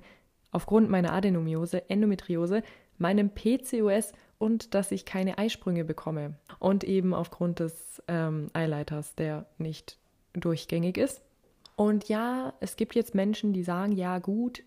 aufgrund 0.52 0.90
meiner 0.90 1.14
Adenomiose, 1.14 1.90
Endometriose, 1.90 2.64
meinem 2.98 3.30
PCOS 3.30 4.14
und 4.42 4.74
dass 4.74 4.92
ich 4.92 5.06
keine 5.06 5.38
Eisprünge 5.38 5.86
bekomme. 5.86 6.34
Und 6.60 6.84
eben 6.84 7.14
aufgrund 7.14 7.60
des 7.60 8.02
ähm, 8.08 8.50
Eileiters, 8.54 9.16
der 9.16 9.46
nicht 9.60 9.98
durchgängig 10.34 10.98
ist. 10.98 11.22
Und 11.76 12.10
ja, 12.10 12.54
es 12.60 12.76
gibt 12.76 12.96
jetzt 12.96 13.16
Menschen, 13.16 13.54
die 13.54 13.64
sagen, 13.64 13.92
ja 13.92 14.20
gut, 14.20 14.64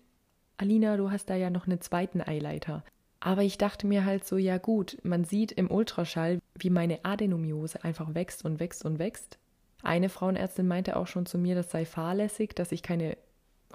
Alina, 0.57 0.95
du 0.95 1.11
hast 1.11 1.29
da 1.29 1.35
ja 1.35 1.49
noch 1.49 1.67
einen 1.67 1.81
zweiten 1.81 2.21
Eileiter. 2.21 2.83
Aber 3.19 3.43
ich 3.43 3.57
dachte 3.57 3.85
mir 3.85 4.05
halt 4.05 4.25
so, 4.25 4.37
ja 4.37 4.57
gut, 4.57 4.97
man 5.03 5.25
sieht 5.25 5.51
im 5.51 5.69
Ultraschall, 5.69 6.39
wie 6.57 6.69
meine 6.69 7.03
Adenomiose 7.03 7.83
einfach 7.83 8.13
wächst 8.13 8.45
und 8.45 8.59
wächst 8.59 8.85
und 8.85 8.99
wächst. 8.99 9.39
Eine 9.83 10.09
Frauenärztin 10.09 10.67
meinte 10.67 10.95
auch 10.95 11.07
schon 11.07 11.25
zu 11.25 11.37
mir, 11.37 11.55
das 11.55 11.69
sei 11.69 11.85
fahrlässig, 11.85 12.55
dass 12.55 12.71
ich 12.71 12.81
keine 12.81 13.17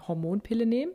Hormonpille 0.06 0.66
nehme. 0.66 0.92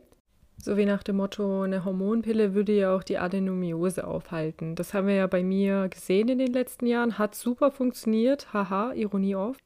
So 0.58 0.76
wie 0.76 0.86
nach 0.86 1.02
dem 1.02 1.16
Motto, 1.16 1.62
eine 1.62 1.84
Hormonpille 1.84 2.54
würde 2.54 2.72
ja 2.72 2.96
auch 2.96 3.02
die 3.02 3.18
Adenomiose 3.18 4.06
aufhalten. 4.06 4.74
Das 4.74 4.94
haben 4.94 5.06
wir 5.06 5.14
ja 5.14 5.26
bei 5.26 5.42
mir 5.42 5.88
gesehen 5.88 6.28
in 6.28 6.38
den 6.38 6.52
letzten 6.52 6.86
Jahren. 6.86 7.18
Hat 7.18 7.34
super 7.34 7.70
funktioniert. 7.70 8.52
Haha, 8.52 8.92
Ironie 8.94 9.36
auf. 9.36 9.56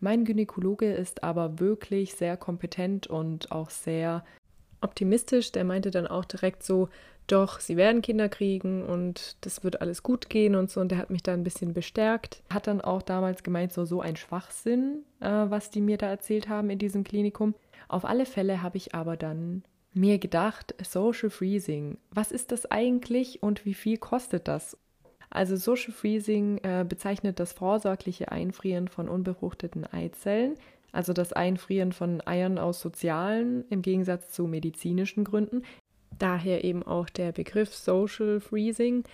Mein 0.00 0.24
Gynäkologe 0.24 0.92
ist 0.92 1.24
aber 1.24 1.58
wirklich 1.58 2.14
sehr 2.14 2.36
kompetent 2.36 3.06
und 3.06 3.50
auch 3.50 3.70
sehr 3.70 4.24
optimistisch. 4.80 5.50
Der 5.52 5.64
meinte 5.64 5.90
dann 5.90 6.06
auch 6.06 6.24
direkt 6.24 6.62
so, 6.62 6.88
doch, 7.26 7.60
sie 7.60 7.76
werden 7.76 8.00
Kinder 8.00 8.28
kriegen 8.28 8.84
und 8.84 9.36
das 9.42 9.62
wird 9.62 9.80
alles 9.82 10.02
gut 10.02 10.30
gehen 10.30 10.54
und 10.54 10.70
so. 10.70 10.80
Und 10.80 10.90
der 10.90 10.98
hat 10.98 11.10
mich 11.10 11.22
da 11.22 11.32
ein 11.32 11.44
bisschen 11.44 11.74
bestärkt. 11.74 12.42
Hat 12.50 12.66
dann 12.66 12.80
auch 12.80 13.02
damals 13.02 13.42
gemeint, 13.42 13.72
so, 13.72 13.84
so 13.84 14.00
ein 14.00 14.16
Schwachsinn, 14.16 15.04
äh, 15.20 15.28
was 15.28 15.70
die 15.70 15.80
mir 15.80 15.98
da 15.98 16.06
erzählt 16.06 16.48
haben 16.48 16.70
in 16.70 16.78
diesem 16.78 17.04
Klinikum. 17.04 17.54
Auf 17.88 18.04
alle 18.04 18.26
Fälle 18.26 18.62
habe 18.62 18.76
ich 18.76 18.94
aber 18.94 19.16
dann 19.16 19.62
mir 19.94 20.18
gedacht, 20.18 20.74
Social 20.82 21.30
Freezing, 21.30 21.98
was 22.10 22.32
ist 22.32 22.52
das 22.52 22.70
eigentlich 22.70 23.42
und 23.42 23.64
wie 23.64 23.74
viel 23.74 23.98
kostet 23.98 24.48
das? 24.48 24.76
Also 25.30 25.56
Social 25.56 25.92
Freezing 25.92 26.58
äh, 26.62 26.84
bezeichnet 26.88 27.38
das 27.38 27.52
vorsorgliche 27.52 28.32
Einfrieren 28.32 28.88
von 28.88 29.08
unbefruchteten 29.08 29.84
Eizellen, 29.84 30.54
also 30.92 31.12
das 31.12 31.32
Einfrieren 31.32 31.92
von 31.92 32.26
Eiern 32.26 32.58
aus 32.58 32.80
sozialen 32.80 33.64
im 33.68 33.82
Gegensatz 33.82 34.30
zu 34.30 34.46
medizinischen 34.46 35.24
Gründen. 35.24 35.62
Daher 36.18 36.64
eben 36.64 36.82
auch 36.82 37.08
der 37.10 37.32
Begriff 37.32 37.74
Social 37.74 38.40
Freezing. 38.40 39.04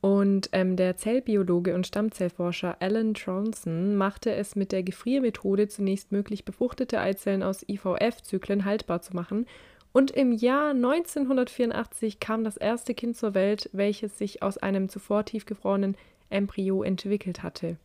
Und 0.00 0.50
ähm, 0.52 0.76
der 0.76 0.98
Zellbiologe 0.98 1.74
und 1.74 1.86
Stammzellforscher 1.86 2.76
Alan 2.80 3.14
Tronson 3.14 3.96
machte 3.96 4.32
es 4.34 4.54
mit 4.54 4.70
der 4.70 4.82
Gefriermethode 4.82 5.66
zunächst 5.68 6.12
möglich, 6.12 6.44
befruchtete 6.44 7.00
Eizellen 7.00 7.42
aus 7.42 7.66
IVF-Zyklen 7.66 8.66
haltbar 8.66 9.00
zu 9.00 9.16
machen 9.16 9.46
und 9.94 10.10
im 10.10 10.32
Jahr 10.32 10.70
1984 10.70 12.18
kam 12.18 12.42
das 12.42 12.56
erste 12.56 12.94
Kind 12.94 13.16
zur 13.16 13.32
Welt, 13.34 13.70
welches 13.72 14.18
sich 14.18 14.42
aus 14.42 14.58
einem 14.58 14.88
zuvor 14.88 15.24
tiefgefrorenen 15.24 15.96
Embryo 16.30 16.82
entwickelt 16.82 17.44
hatte. 17.44 17.76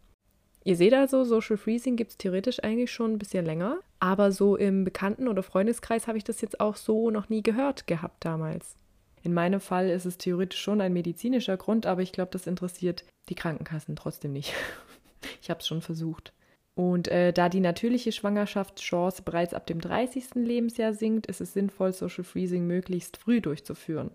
Ihr 0.63 0.75
seht 0.75 0.93
also, 0.95 1.23
Social 1.23 1.57
Freezing 1.57 1.95
gibt 1.95 2.11
es 2.11 2.17
theoretisch 2.17 2.63
eigentlich 2.63 2.91
schon 2.91 3.13
ein 3.13 3.19
bisschen 3.19 3.45
länger, 3.45 3.77
aber 3.99 4.31
so 4.31 4.55
im 4.55 4.83
Bekannten- 4.83 5.27
oder 5.27 5.43
Freundeskreis 5.43 6.07
habe 6.07 6.17
ich 6.17 6.23
das 6.23 6.41
jetzt 6.41 6.59
auch 6.59 6.75
so 6.75 7.11
noch 7.11 7.29
nie 7.29 7.43
gehört 7.43 7.85
gehabt 7.85 8.25
damals. 8.25 8.75
In 9.21 9.33
meinem 9.35 9.59
Fall 9.59 9.89
ist 9.89 10.05
es 10.05 10.17
theoretisch 10.17 10.59
schon 10.59 10.81
ein 10.81 10.93
medizinischer 10.93 11.57
Grund, 11.57 11.85
aber 11.85 12.01
ich 12.01 12.11
glaube, 12.11 12.31
das 12.31 12.47
interessiert 12.47 13.05
die 13.29 13.35
Krankenkassen 13.35 13.95
trotzdem 13.95 14.33
nicht. 14.33 14.53
ich 15.41 15.51
habe 15.51 15.59
es 15.59 15.67
schon 15.67 15.81
versucht. 15.81 16.33
Und 16.75 17.09
äh, 17.09 17.33
da 17.33 17.49
die 17.49 17.59
natürliche 17.59 18.11
Schwangerschaftschance 18.11 19.21
bereits 19.23 19.53
ab 19.53 19.67
dem 19.67 19.81
30. 19.81 20.35
Lebensjahr 20.35 20.93
sinkt, 20.93 21.27
ist 21.27 21.41
es 21.41 21.53
sinnvoll, 21.53 21.91
Social 21.93 22.23
Freezing 22.23 22.67
möglichst 22.67 23.17
früh 23.17 23.41
durchzuführen. 23.41 24.11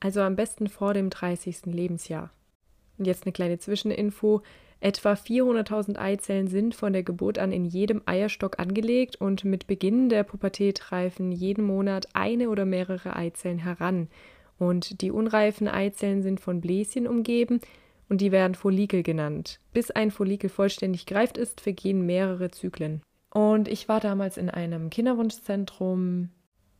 Also 0.00 0.20
am 0.20 0.36
besten 0.36 0.68
vor 0.68 0.94
dem 0.94 1.10
30. 1.10 1.66
Lebensjahr. 1.66 2.30
Und 2.96 3.06
jetzt 3.06 3.24
eine 3.24 3.32
kleine 3.32 3.58
Zwischeninfo. 3.58 4.42
Etwa 4.80 5.14
400.000 5.14 5.98
Eizellen 5.98 6.46
sind 6.46 6.74
von 6.74 6.92
der 6.92 7.02
Geburt 7.02 7.38
an 7.38 7.50
in 7.50 7.64
jedem 7.64 8.02
Eierstock 8.06 8.60
angelegt 8.60 9.16
und 9.16 9.44
mit 9.44 9.66
Beginn 9.66 10.08
der 10.08 10.22
Pubertät 10.22 10.92
reifen 10.92 11.32
jeden 11.32 11.64
Monat 11.64 12.06
eine 12.12 12.48
oder 12.48 12.64
mehrere 12.64 13.16
Eizellen 13.16 13.58
heran. 13.58 14.08
Und 14.56 15.02
die 15.02 15.10
unreifen 15.10 15.66
Eizellen 15.66 16.22
sind 16.22 16.40
von 16.40 16.60
Bläschen 16.60 17.08
umgeben, 17.08 17.60
und 18.08 18.20
die 18.20 18.32
werden 18.32 18.54
Follikel 18.54 19.02
genannt. 19.02 19.60
Bis 19.72 19.90
ein 19.90 20.10
Follikel 20.10 20.50
vollständig 20.50 21.06
greift 21.06 21.36
ist, 21.36 21.60
vergehen 21.60 22.06
mehrere 22.06 22.50
Zyklen. 22.50 23.02
Und 23.30 23.68
ich 23.68 23.88
war 23.88 24.00
damals 24.00 24.36
in 24.36 24.50
einem 24.50 24.90
Kinderwunschzentrum 24.90 26.30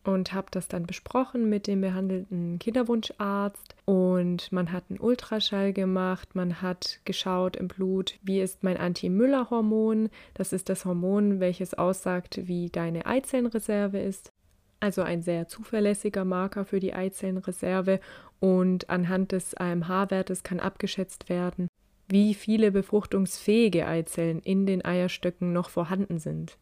und 0.05 0.33
habe 0.33 0.49
das 0.51 0.69
dann 0.69 0.87
besprochen 0.87 1.49
mit 1.49 1.67
dem 1.67 1.83
behandelnden 1.83 2.59
Kinderwunscharzt 2.59 3.77
und 3.85 4.51
man 4.53 4.73
hat 4.73 4.85
einen 4.89 5.01
Ultraschall 5.01 5.73
gemacht, 5.73 6.35
man 6.35 6.63
hat 6.63 7.01
geschaut 7.05 7.57
im 7.57 7.69
Blut, 7.69 8.19
wie 8.23 8.41
ist 8.41 8.63
mein 8.63 8.79
Anti-Müller-Hormon, 8.79 10.09
das 10.35 10.53
ist 10.53 10.69
das 10.71 10.85
Hormon, 10.85 11.41
welches 11.41 11.75
aussagt, 11.75 12.41
wie 12.45 12.71
deine 12.71 13.05
Eizellenreserve 13.07 13.99
ist. 13.99 14.33
Also 14.81 15.03
ein 15.03 15.23
sehr 15.23 15.49
zuverlässiger 15.49 16.25
Marker 16.25 16.65
für 16.65 16.81
die 16.81 16.95
Eizellenreserve 16.95 18.01
und 18.41 18.89
anhand 18.91 19.33
des 19.33 19.55
AMH-Wertes 19.55 20.43
kann 20.43 20.61
abgeschätzt 20.61 21.29
werden, 21.29 21.69
wie 22.09 22.35
viele 22.35 22.71
befruchtungsfähige 22.71 23.87
Eizellen 23.87 24.41
in 24.41 24.67
den 24.67 24.85
Eierstöcken 24.85 25.53
noch 25.53 25.71
vorhanden 25.71 26.19
sind. 26.19 26.57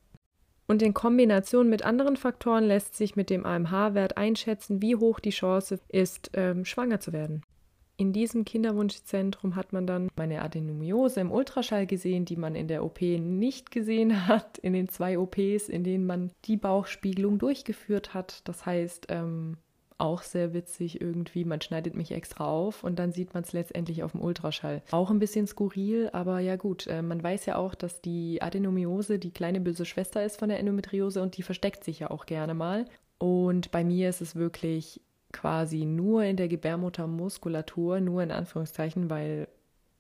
Und 0.67 0.83
in 0.83 0.95
Kombination 0.95 1.69
mit 1.69 1.85
anderen 1.85 2.17
Faktoren 2.17 2.65
lässt 2.65 2.97
sich 2.97 3.15
mit 3.15 3.31
dem 3.31 3.47
AMH-Wert 3.47 4.17
einschätzen, 4.17 4.83
wie 4.83 4.97
hoch 4.97 5.21
die 5.21 5.31
Chance 5.31 5.79
ist, 5.89 6.31
ähm, 6.35 6.65
schwanger 6.65 6.99
zu 6.99 7.13
werden. 7.13 7.43
In 7.99 8.13
diesem 8.13 8.45
Kinderwunschzentrum 8.45 9.57
hat 9.57 9.73
man 9.73 9.87
dann 9.87 10.11
meine 10.17 10.43
Adenomiose 10.43 11.21
im 11.21 11.33
Ultraschall 11.33 11.87
gesehen, 11.87 12.27
die 12.27 12.37
man 12.37 12.55
in 12.55 12.69
der 12.69 12.85
OP 12.85 13.01
nicht 13.01 13.71
gesehen 13.71 14.27
hat, 14.29 14.59
in 14.59 14.75
den 14.75 14.89
zwei 14.89 15.19
OPs, 15.19 15.69
in 15.69 15.83
denen 15.83 16.07
man 16.07 16.31
die 16.45 16.59
Bauchspiegelung 16.59 17.39
durchgeführt 17.39 18.13
hat. 18.13 18.47
Das 18.47 18.67
heißt, 18.67 19.07
ähm, 19.09 19.57
auch 19.99 20.21
sehr 20.21 20.53
witzig 20.53 21.01
irgendwie. 21.01 21.47
Man 21.47 21.63
schneidet 21.63 21.95
mich 21.95 22.13
extra 22.13 22.47
auf 22.47 22.85
und 22.85 22.99
dann 22.99 23.13
sieht 23.13 23.33
man 23.33 23.45
es 23.45 23.55
letztendlich 23.55 24.03
auf 24.03 24.13
dem 24.13 24.21
Ultraschall. 24.21 24.83
Auch 24.91 25.11
ein 25.11 25.19
bisschen 25.19 25.47
skurril, 25.47 26.11
aber 26.13 26.41
ja 26.41 26.57
gut. 26.57 26.87
Äh, 26.87 27.01
man 27.01 27.23
weiß 27.23 27.47
ja 27.47 27.57
auch, 27.57 27.75
dass 27.75 28.03
die 28.03 28.43
Adenomiose 28.43 29.19
die 29.19 29.31
kleine 29.31 29.61
böse 29.61 29.87
Schwester 29.87 30.23
ist 30.23 30.39
von 30.39 30.51
der 30.51 30.59
Endometriose 30.59 31.23
und 31.23 31.39
die 31.39 31.43
versteckt 31.43 31.83
sich 31.83 32.01
ja 32.01 32.11
auch 32.11 32.27
gerne 32.27 32.53
mal. 32.53 32.85
Und 33.19 33.71
bei 33.71 33.85
mir 33.85 34.11
ist 34.11 34.21
es 34.21 34.37
wirklich 34.37 35.01
quasi 35.37 35.85
nur 35.85 36.25
in 36.25 36.37
der 36.37 36.49
Gebärmuttermuskulatur, 36.49 38.01
nur 38.01 38.23
in 38.23 38.31
Anführungszeichen, 38.31 39.11
weil 39.11 39.49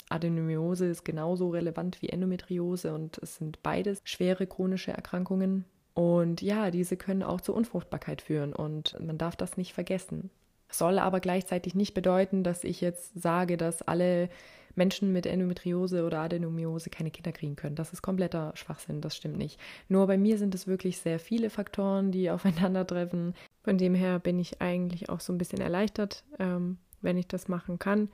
Adenomiose 0.09 0.87
ist 0.87 1.05
genauso 1.05 1.51
relevant 1.51 2.01
wie 2.01 2.09
Endometriose 2.09 2.95
und 2.95 3.19
es 3.19 3.37
sind 3.37 3.63
beides 3.63 4.01
schwere 4.05 4.47
chronische 4.47 4.93
Erkrankungen. 4.93 5.67
Und 5.95 6.41
ja, 6.43 6.71
diese 6.71 6.97
können 6.97 7.23
auch 7.23 7.41
zur 7.41 7.55
Unfruchtbarkeit 7.55 8.23
führen 8.23 8.53
und 8.55 8.97
man 9.01 9.19
darf 9.19 9.37
das 9.37 9.57
nicht 9.57 9.75
vergessen. 9.75 10.31
Soll 10.69 10.99
aber 10.99 11.21
gleichzeitig 11.21 11.75
nicht 11.75 11.95
bedeuten, 11.95 12.43
dass 12.43 12.65
ich 12.65 12.81
jetzt 12.81 13.21
sage, 13.21 13.57
dass 13.57 13.83
alle 13.83 14.29
Menschen 14.77 15.13
mit 15.13 15.27
Endometriose 15.27 16.05
oder 16.05 16.21
Adenomiose 16.21 16.91
keine 16.91 17.11
Kinder 17.11 17.33
kriegen 17.33 17.57
können. 17.57 17.77
Das 17.77 17.93
ist 17.93 18.03
kompletter 18.03 18.53
Schwachsinn, 18.55 19.01
das 19.01 19.17
stimmt 19.17 19.39
nicht. 19.39 19.59
Nur 19.89 20.07
bei 20.07 20.19
mir 20.19 20.39
sind 20.39 20.55
es 20.55 20.67
wirklich 20.67 20.99
sehr 20.99 21.19
viele 21.19 21.51
Faktoren, 21.51 22.13
die 22.13 22.31
aufeinandertreffen. 22.31 23.35
Von 23.63 23.79
dem 23.79 23.95
her 23.95 24.19
bin 24.19 24.39
ich 24.39 24.61
eigentlich 24.61 25.09
auch 25.09 25.21
so 25.21 25.33
ein 25.33 25.39
bisschen 25.39 25.61
erleichtert, 25.61 26.25
ähm, 26.39 26.79
wenn 27.01 27.17
ich 27.17 27.27
das 27.27 27.49
machen 27.49 27.79
kann 27.79 28.09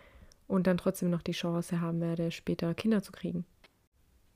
und 0.46 0.66
dann 0.66 0.78
trotzdem 0.78 1.10
noch 1.10 1.22
die 1.22 1.32
Chance 1.32 1.80
haben 1.80 2.00
werde, 2.00 2.30
später 2.30 2.74
Kinder 2.74 3.02
zu 3.02 3.12
kriegen. 3.12 3.44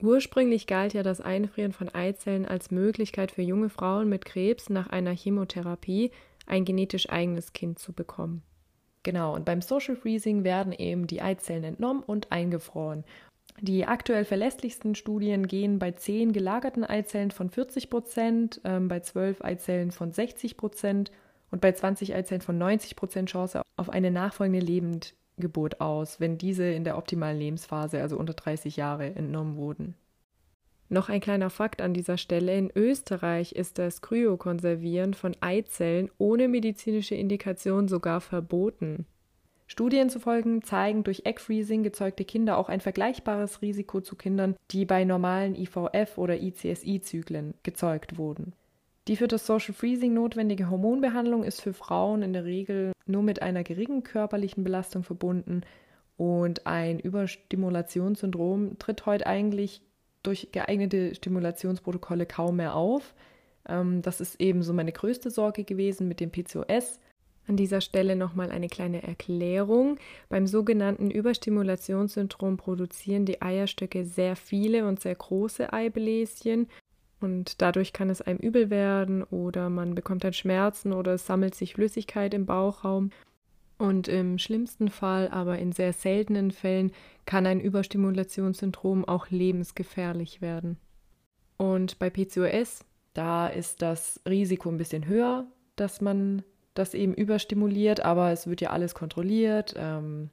Ursprünglich 0.01 0.67
galt 0.67 0.93
ja 0.93 1.01
das 1.01 1.21
Einfrieren 1.21 1.71
von 1.71 1.89
Eizellen 1.89 2.45
als 2.45 2.69
Möglichkeit 2.69 3.31
für 3.31 3.41
junge 3.41 3.69
Frauen 3.69 4.09
mit 4.09 4.25
Krebs 4.25 4.69
nach 4.69 4.87
einer 4.87 5.11
Chemotherapie 5.11 6.11
ein 6.45 6.65
genetisch 6.65 7.09
eigenes 7.09 7.53
Kind 7.53 7.79
zu 7.79 7.93
bekommen. 7.93 8.43
Genau, 9.07 9.33
und 9.33 9.45
beim 9.45 9.61
Social 9.61 9.95
Freezing 9.95 10.43
werden 10.43 10.73
eben 10.73 11.07
die 11.07 11.21
Eizellen 11.21 11.63
entnommen 11.63 12.03
und 12.03 12.29
eingefroren. 12.33 13.05
Die 13.61 13.85
aktuell 13.85 14.25
verlässlichsten 14.25 14.95
Studien 14.95 15.47
gehen 15.47 15.79
bei 15.79 15.93
10 15.93 16.33
gelagerten 16.33 16.83
Eizellen 16.83 17.31
von 17.31 17.49
40 17.49 17.89
Prozent, 17.89 18.59
ähm, 18.65 18.89
bei 18.89 18.99
12 18.99 19.41
Eizellen 19.41 19.91
von 19.91 20.11
60 20.11 20.57
Prozent 20.57 21.13
und 21.51 21.61
bei 21.61 21.71
20 21.71 22.15
Eizellen 22.15 22.41
von 22.41 22.57
90 22.57 22.97
Prozent 22.97 23.29
Chance 23.29 23.61
auf 23.77 23.89
eine 23.89 24.11
nachfolgende 24.11 24.59
Lebend 24.59 25.15
Geburt 25.37 25.79
aus, 25.79 26.19
wenn 26.19 26.37
diese 26.37 26.65
in 26.65 26.83
der 26.83 26.97
optimalen 26.97 27.39
Lebensphase, 27.39 28.01
also 28.01 28.17
unter 28.17 28.33
30 28.33 28.75
Jahre, 28.75 29.15
entnommen 29.15 29.55
wurden. 29.55 29.95
Noch 30.89 31.09
ein 31.09 31.19
kleiner 31.19 31.49
Fakt 31.49 31.81
an 31.81 31.93
dieser 31.93 32.17
Stelle. 32.17 32.57
In 32.57 32.71
Österreich 32.73 33.51
ist 33.51 33.77
das 33.77 34.01
Kryokonservieren 34.01 35.13
von 35.13 35.35
Eizellen 35.41 36.09
ohne 36.17 36.47
medizinische 36.47 37.15
Indikation 37.15 37.87
sogar 37.87 38.21
verboten. 38.21 39.05
Studien 39.69 40.09
zufolge 40.09 40.61
zeigen 40.61 41.03
durch 41.03 41.23
Eggfreezing 41.25 41.83
gezeugte 41.83 42.23
Kinder 42.23 42.57
auch 42.57 42.69
ein 42.69 42.79
vergleichbares 42.79 43.61
Risiko 43.61 43.99
zu 43.99 44.15
Kindern, 44.15 44.55
die 44.71 44.85
bei 44.85 45.03
normalen 45.03 45.55
IVF- 45.55 46.17
oder 46.17 46.41
ICSI-Zyklen 46.41 47.53
gezeugt 47.63 48.17
wurden. 48.17 48.53
Die 49.09 49.17
für 49.17 49.27
das 49.27 49.45
Social 49.45 49.73
Freezing 49.73 50.13
notwendige 50.13 50.69
Hormonbehandlung 50.69 51.43
ist 51.43 51.61
für 51.61 51.73
Frauen 51.73 52.21
in 52.21 52.31
der 52.31 52.45
Regel 52.45 52.93
nur 53.05 53.23
mit 53.23 53.41
einer 53.41 53.63
geringen 53.63 54.03
körperlichen 54.03 54.63
Belastung 54.63 55.03
verbunden 55.03 55.61
und 56.17 56.65
ein 56.65 56.99
Überstimulationssyndrom 56.99 58.79
tritt 58.79 59.05
heute 59.05 59.27
eigentlich 59.27 59.81
durch 60.27 60.49
geeignete 60.51 61.15
Stimulationsprotokolle 61.15 62.25
kaum 62.25 62.57
mehr 62.57 62.75
auf. 62.75 63.13
Ähm, 63.67 64.01
das 64.01 64.21
ist 64.21 64.39
eben 64.39 64.61
so 64.61 64.73
meine 64.73 64.91
größte 64.91 65.31
Sorge 65.31 65.63
gewesen 65.63 66.07
mit 66.07 66.19
dem 66.19 66.31
PCOS. 66.31 66.99
An 67.47 67.55
dieser 67.55 67.79
Stelle 67.79 68.17
nochmal 68.17 68.51
eine 68.51 68.67
kleine 68.67 69.03
Erklärung. 69.03 69.97
Beim 70.27 70.47
sogenannten 70.47 71.09
Überstimulationssyndrom 71.09 72.57
produzieren 72.57 73.25
die 73.25 73.41
Eierstöcke 73.41 74.03
sehr 74.03 74.35
viele 74.35 74.85
und 74.85 74.99
sehr 74.99 75.15
große 75.15 75.71
Eibläschen 75.71 76.67
und 77.19 77.61
dadurch 77.61 77.93
kann 77.93 78.09
es 78.09 78.21
einem 78.21 78.39
übel 78.39 78.69
werden 78.69 79.23
oder 79.23 79.69
man 79.69 79.95
bekommt 79.95 80.23
dann 80.23 80.33
Schmerzen 80.33 80.93
oder 80.93 81.13
es 81.13 81.25
sammelt 81.25 81.55
sich 81.55 81.73
Flüssigkeit 81.73 82.33
im 82.33 82.45
Bauchraum. 82.45 83.11
Und 83.77 84.07
im 84.07 84.39
schlimmsten 84.39 84.89
Fall, 84.89 85.29
aber 85.29 85.59
in 85.59 85.71
sehr 85.71 85.93
seltenen 85.93 86.51
Fällen, 86.51 86.91
kann 87.25 87.45
ein 87.45 87.59
Überstimulationssyndrom 87.59 89.05
auch 89.05 89.29
lebensgefährlich 89.29 90.41
werden. 90.41 90.77
Und 91.57 91.99
bei 91.99 92.09
PCOS, 92.09 92.85
da 93.13 93.47
ist 93.47 93.81
das 93.81 94.21
Risiko 94.27 94.69
ein 94.69 94.77
bisschen 94.77 95.07
höher, 95.07 95.47
dass 95.75 96.01
man 96.01 96.43
das 96.73 96.93
eben 96.93 97.13
überstimuliert, 97.13 98.01
aber 98.01 98.31
es 98.31 98.47
wird 98.47 98.61
ja 98.61 98.69
alles 98.69 98.95
kontrolliert. 98.95 99.73
Ähm, 99.77 100.29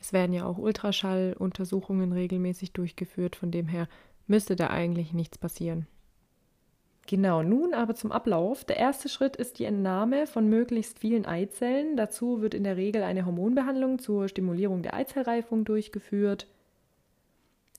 es 0.00 0.12
werden 0.12 0.32
ja 0.32 0.44
auch 0.44 0.58
Ultraschalluntersuchungen 0.58 2.12
regelmäßig 2.12 2.72
durchgeführt, 2.72 3.36
von 3.36 3.50
dem 3.50 3.68
her 3.68 3.88
müsste 4.26 4.56
da 4.56 4.68
eigentlich 4.68 5.12
nichts 5.12 5.38
passieren. 5.38 5.86
Genau, 7.06 7.42
nun 7.42 7.74
aber 7.74 7.94
zum 7.94 8.12
Ablauf. 8.12 8.64
Der 8.64 8.78
erste 8.78 9.08
Schritt 9.08 9.36
ist 9.36 9.58
die 9.58 9.64
Entnahme 9.64 10.26
von 10.26 10.48
möglichst 10.48 10.98
vielen 10.98 11.26
Eizellen. 11.26 11.96
Dazu 11.96 12.40
wird 12.40 12.54
in 12.54 12.64
der 12.64 12.76
Regel 12.76 13.02
eine 13.02 13.26
Hormonbehandlung 13.26 13.98
zur 13.98 14.28
Stimulierung 14.28 14.82
der 14.82 14.94
Eizellreifung 14.94 15.64
durchgeführt. 15.64 16.46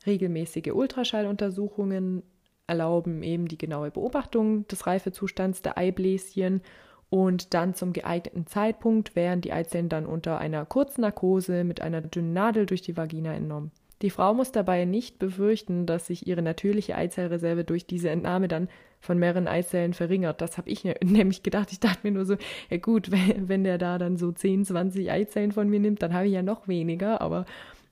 Regelmäßige 0.06 0.72
Ultraschalluntersuchungen 0.74 2.22
erlauben 2.68 3.24
eben 3.24 3.48
die 3.48 3.58
genaue 3.58 3.92
Beobachtung 3.92 4.68
des 4.68 4.86
Reifezustands 4.86 5.64
der 5.64 5.78
Eibläschen 5.78 6.62
und 7.10 7.54
dann 7.54 7.74
zum 7.76 7.94
geeigneten 7.94 8.48
Zeitpunkt 8.48 9.16
werden 9.16 9.42
die 9.42 9.54
Eizellen 9.54 9.90
dann 9.90 10.06
unter 10.06 10.40
einer 10.40 10.66
kurzen 10.66 11.02
Narkose 11.02 11.64
mit 11.64 11.82
einer 11.82 12.02
dünnen 12.02 12.34
Nadel 12.34 12.66
durch 12.66 12.82
die 12.82 12.98
Vagina 12.98 13.34
entnommen. 13.34 13.72
Die 14.02 14.10
Frau 14.10 14.34
muss 14.34 14.52
dabei 14.52 14.86
nicht 14.86 15.20
befürchten, 15.20 15.86
dass 15.86 16.08
sich 16.08 16.28
ihre 16.28 16.42
natürliche 16.42 16.96
Eizellreserve 16.96 17.64
durch 17.64 17.86
diese 17.86 18.10
Entnahme 18.10 18.48
dann 18.48 18.68
von 19.00 19.18
mehreren 19.18 19.48
Eizellen 19.48 19.94
verringert. 19.94 20.42
Das 20.42 20.58
habe 20.58 20.70
ich 20.70 20.84
nämlich 21.04 21.44
gedacht. 21.44 21.72
Ich 21.72 21.80
dachte 21.80 22.00
mir 22.04 22.12
nur 22.12 22.26
so, 22.26 22.36
ja 22.70 22.78
gut, 22.78 23.10
wenn, 23.12 23.64
der 23.64 23.78
da 23.78 23.98
dann 23.98 24.18
so 24.18 24.32
10, 24.32 24.66
20 24.66 25.12
Eizellen 25.12 25.52
von 25.52 25.70
mir 25.70 25.80
nimmt, 25.80 26.02
dann 26.02 26.14
habe 26.14 26.28
ich 26.28 26.34
ja 26.34 26.44
noch 26.44 26.68
weniger. 26.68 27.22
Aber 27.22 27.46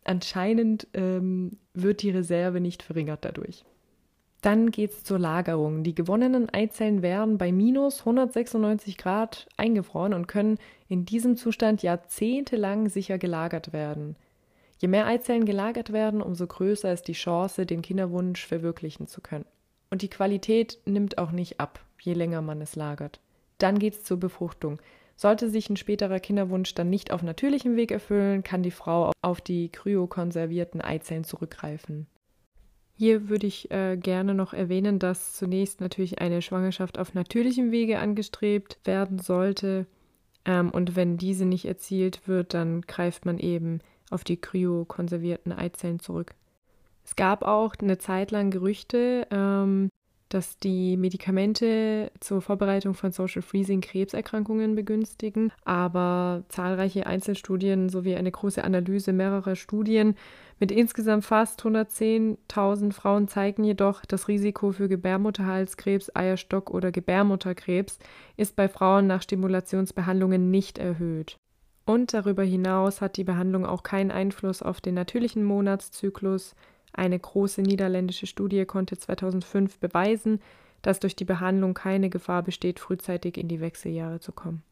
anscheinend 0.03 0.87
ähm, 0.93 1.57
wird 1.73 2.01
die 2.01 2.11
Reserve 2.11 2.59
nicht 2.59 2.83
verringert 2.83 3.23
dadurch. 3.23 3.63
Dann 4.41 4.71
geht 4.71 4.91
es 4.91 5.05
zur 5.05 5.19
Lagerung. 5.19 5.83
Die 5.83 5.95
gewonnenen 5.95 6.49
Eizellen 6.49 7.01
werden 7.01 7.37
bei 7.37 7.53
minus 7.53 7.99
196 8.01 8.97
Grad 8.97 9.47
eingefroren 9.55 10.13
und 10.13 10.27
können 10.27 10.57
in 10.89 11.05
diesem 11.05 11.37
Zustand 11.37 11.81
jahrzehntelang 11.81 12.89
sicher 12.89 13.17
gelagert 13.17 13.71
werden. 13.71 14.17
Je 14.83 14.89
mehr 14.89 15.07
Eizellen 15.07 15.45
gelagert 15.45 15.93
werden, 15.93 16.21
umso 16.21 16.45
größer 16.45 16.91
ist 16.91 17.07
die 17.07 17.13
Chance, 17.13 17.65
den 17.65 17.81
Kinderwunsch 17.81 18.45
verwirklichen 18.45 19.07
zu 19.07 19.21
können. 19.21 19.45
Und 19.89 20.01
die 20.01 20.09
Qualität 20.09 20.77
nimmt 20.83 21.19
auch 21.19 21.31
nicht 21.31 21.61
ab, 21.61 21.79
je 22.01 22.11
länger 22.11 22.41
man 22.41 22.59
es 22.59 22.75
lagert. 22.75 23.21
Dann 23.59 23.79
geht 23.79 23.93
es 23.93 24.03
zur 24.03 24.19
Befruchtung. 24.19 24.81
Sollte 25.15 25.49
sich 25.49 25.69
ein 25.69 25.77
späterer 25.77 26.19
Kinderwunsch 26.19 26.75
dann 26.75 26.89
nicht 26.89 27.13
auf 27.13 27.23
natürlichem 27.23 27.77
Weg 27.77 27.91
erfüllen, 27.91 28.43
kann 28.43 28.61
die 28.61 28.71
Frau 28.71 29.13
auf 29.21 29.39
die 29.39 29.69
kryokonservierten 29.69 30.81
Eizellen 30.81 31.23
zurückgreifen. 31.23 32.07
Hier 32.93 33.29
würde 33.29 33.47
ich 33.47 33.71
äh, 33.71 33.95
gerne 33.95 34.33
noch 34.33 34.51
erwähnen, 34.53 34.99
dass 34.99 35.31
zunächst 35.31 35.79
natürlich 35.79 36.19
eine 36.19 36.41
Schwangerschaft 36.41 36.99
auf 36.99 37.13
natürlichem 37.13 37.71
Wege 37.71 37.99
angestrebt 37.99 38.79
werden 38.83 39.19
sollte. 39.19 39.85
Ähm, 40.43 40.71
und 40.71 40.97
wenn 40.97 41.15
diese 41.15 41.45
nicht 41.45 41.63
erzielt 41.63 42.27
wird, 42.27 42.53
dann 42.53 42.81
greift 42.81 43.23
man 43.23 43.39
eben 43.39 43.79
auf 44.13 44.23
die 44.23 44.37
kryokonservierten 44.37 45.51
Eizellen 45.51 45.99
zurück. 45.99 46.35
Es 47.03 47.15
gab 47.15 47.43
auch 47.43 47.75
eine 47.81 47.97
Zeit 47.97 48.31
lang 48.31 48.49
Gerüchte, 48.49 49.27
ähm, 49.29 49.89
dass 50.33 50.57
die 50.57 50.97
Medikamente 50.97 52.11
zur 52.19 52.41
Vorbereitung 52.41 52.95
von 52.95 53.11
Social 53.11 53.43
Freezing 53.43 53.81
Krebserkrankungen 53.81 54.73
begünstigen, 54.73 55.51
aber 55.63 56.43
zahlreiche 56.49 57.05
Einzelstudien 57.05 57.89
sowie 57.89 58.15
eine 58.15 58.31
große 58.31 58.63
Analyse 58.63 59.13
mehrerer 59.13 59.55
Studien 59.55 60.15
Mit 60.59 60.71
insgesamt 60.71 61.25
fast 61.25 61.61
110.000 61.61 62.93
Frauen 62.93 63.27
zeigen 63.27 63.63
jedoch, 63.63 64.05
das 64.05 64.27
Risiko 64.27 64.71
für 64.71 64.87
Gebärmutterhalskrebs, 64.87 66.15
Eierstock- 66.15 66.71
oder 66.71 66.91
Gebärmutterkrebs 66.91 67.99
ist 68.37 68.55
bei 68.55 68.69
Frauen 68.69 69.07
nach 69.07 69.21
Stimulationsbehandlungen 69.21 70.51
nicht 70.51 70.77
erhöht. 70.77 71.37
Und 71.85 72.13
darüber 72.13 72.43
hinaus 72.43 73.01
hat 73.01 73.17
die 73.17 73.23
Behandlung 73.23 73.65
auch 73.65 73.83
keinen 73.83 74.11
Einfluss 74.11 74.61
auf 74.61 74.79
den 74.79 74.95
natürlichen 74.95 75.43
Monatszyklus. 75.43 76.55
Eine 76.93 77.19
große 77.19 77.61
niederländische 77.61 78.27
Studie 78.27 78.65
konnte 78.65 78.97
2005 78.97 79.79
beweisen, 79.79 80.39
dass 80.81 80.99
durch 80.99 81.15
die 81.15 81.25
Behandlung 81.25 81.73
keine 81.73 82.09
Gefahr 82.09 82.43
besteht, 82.43 82.79
frühzeitig 82.79 83.37
in 83.37 83.47
die 83.47 83.59
Wechseljahre 83.59 84.19
zu 84.19 84.31
kommen. 84.31 84.63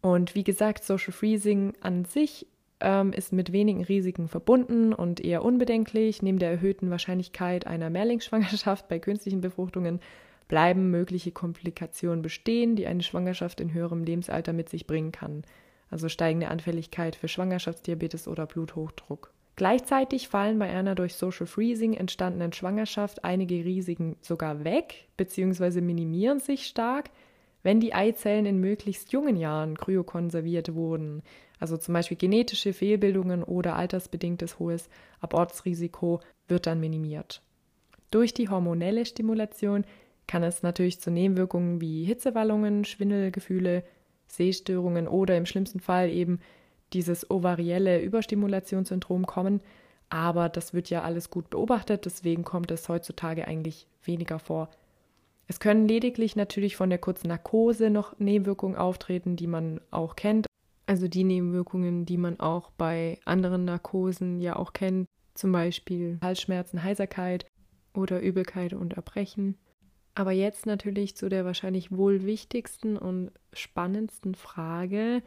Und 0.00 0.34
wie 0.34 0.44
gesagt, 0.44 0.84
Social 0.84 1.12
Freezing 1.12 1.72
an 1.80 2.04
sich 2.04 2.46
ähm, 2.80 3.12
ist 3.12 3.32
mit 3.32 3.52
wenigen 3.52 3.82
Risiken 3.82 4.28
verbunden 4.28 4.92
und 4.92 5.20
eher 5.20 5.44
unbedenklich. 5.44 6.22
Neben 6.22 6.38
der 6.38 6.50
erhöhten 6.50 6.90
Wahrscheinlichkeit 6.90 7.66
einer 7.66 7.90
Mehrlingsschwangerschaft 7.90 8.88
bei 8.88 8.98
künstlichen 8.98 9.40
Befruchtungen 9.40 10.00
bleiben 10.48 10.90
mögliche 10.90 11.32
Komplikationen 11.32 12.22
bestehen, 12.22 12.76
die 12.76 12.86
eine 12.86 13.02
Schwangerschaft 13.02 13.60
in 13.60 13.72
höherem 13.72 14.04
Lebensalter 14.04 14.52
mit 14.52 14.68
sich 14.68 14.86
bringen 14.86 15.10
kann. 15.10 15.42
Also 15.94 16.08
steigende 16.08 16.48
Anfälligkeit 16.48 17.14
für 17.14 17.28
Schwangerschaftsdiabetes 17.28 18.26
oder 18.26 18.46
Bluthochdruck. 18.46 19.32
Gleichzeitig 19.54 20.26
fallen 20.26 20.58
bei 20.58 20.68
einer 20.68 20.96
durch 20.96 21.14
Social 21.14 21.46
Freezing 21.46 21.94
entstandenen 21.94 22.52
Schwangerschaft 22.52 23.24
einige 23.24 23.64
Risiken 23.64 24.16
sogar 24.20 24.64
weg 24.64 25.06
bzw. 25.16 25.80
minimieren 25.80 26.40
sich 26.40 26.66
stark, 26.66 27.10
wenn 27.62 27.78
die 27.78 27.94
Eizellen 27.94 28.44
in 28.44 28.58
möglichst 28.58 29.12
jungen 29.12 29.36
Jahren 29.36 29.78
kryokonserviert 29.78 30.74
wurden, 30.74 31.22
also 31.60 31.76
zum 31.76 31.94
Beispiel 31.94 32.16
genetische 32.16 32.72
Fehlbildungen 32.72 33.44
oder 33.44 33.76
altersbedingtes 33.76 34.58
hohes 34.58 34.88
Abortsrisiko 35.20 36.18
wird 36.48 36.66
dann 36.66 36.80
minimiert. 36.80 37.40
Durch 38.10 38.34
die 38.34 38.48
hormonelle 38.48 39.06
Stimulation 39.06 39.84
kann 40.26 40.42
es 40.42 40.64
natürlich 40.64 40.98
zu 40.98 41.12
Nebenwirkungen 41.12 41.80
wie 41.80 42.02
Hitzewallungen, 42.02 42.84
Schwindelgefühle, 42.84 43.84
Sehstörungen 44.26 45.08
oder 45.08 45.36
im 45.36 45.46
schlimmsten 45.46 45.80
Fall 45.80 46.10
eben 46.10 46.40
dieses 46.92 47.30
ovarielle 47.30 48.00
Überstimulationssyndrom 48.00 49.26
kommen. 49.26 49.60
Aber 50.10 50.48
das 50.48 50.74
wird 50.74 50.90
ja 50.90 51.02
alles 51.02 51.30
gut 51.30 51.50
beobachtet, 51.50 52.04
deswegen 52.04 52.44
kommt 52.44 52.70
es 52.70 52.88
heutzutage 52.88 53.48
eigentlich 53.48 53.86
weniger 54.04 54.38
vor. 54.38 54.70
Es 55.46 55.60
können 55.60 55.88
lediglich 55.88 56.36
natürlich 56.36 56.76
von 56.76 56.88
der 56.88 56.98
kurzen 56.98 57.28
Narkose 57.28 57.90
noch 57.90 58.18
Nebenwirkungen 58.18 58.76
auftreten, 58.76 59.36
die 59.36 59.46
man 59.46 59.80
auch 59.90 60.16
kennt. 60.16 60.46
Also 60.86 61.08
die 61.08 61.24
Nebenwirkungen, 61.24 62.06
die 62.06 62.16
man 62.16 62.40
auch 62.40 62.70
bei 62.70 63.18
anderen 63.24 63.64
Narkosen 63.64 64.40
ja 64.40 64.56
auch 64.56 64.72
kennt, 64.72 65.06
zum 65.34 65.52
Beispiel 65.52 66.18
Halsschmerzen, 66.22 66.82
Heiserkeit 66.82 67.46
oder 67.94 68.20
Übelkeit 68.20 68.72
und 68.72 68.94
Erbrechen. 68.94 69.56
Aber 70.14 70.32
jetzt 70.32 70.66
natürlich 70.66 71.16
zu 71.16 71.28
der 71.28 71.44
wahrscheinlich 71.44 71.90
wohl 71.90 72.24
wichtigsten 72.24 72.96
und 72.96 73.32
spannendsten 73.52 74.34
Frage, 74.34 75.22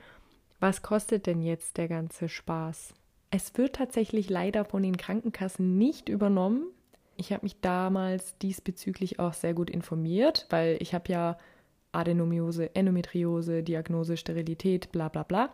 was 0.60 0.82
kostet 0.82 1.28
denn 1.28 1.42
jetzt 1.42 1.78
der 1.78 1.88
ganze 1.88 2.30
Spaß? 2.30 2.94
Es 3.30 3.58
wird 3.58 3.76
tatsächlich 3.76 4.30
leider 4.30 4.64
von 4.64 4.84
den 4.84 4.98
Krankenkassen 4.98 5.78
nicht 5.78 6.08
übernommen. 6.08 6.68
Ich 7.18 7.34
habe 7.34 7.44
mich 7.44 7.60
damals 7.60 8.38
diesbezüglich 8.38 9.20
auch 9.20 9.34
sehr 9.34 9.54
gut 9.54 9.70
informiert, 9.70 10.48
weil 10.50 10.78
ich 10.80 10.94
habe 10.94 11.12
ja 11.12 11.38
Adenomiose, 11.92 12.74
Endometriose, 12.76 13.64
Diagnose, 13.64 14.18
Sterilität, 14.18 14.92
bla 14.92 15.10
bla 15.10 15.24
bla. 15.24 15.50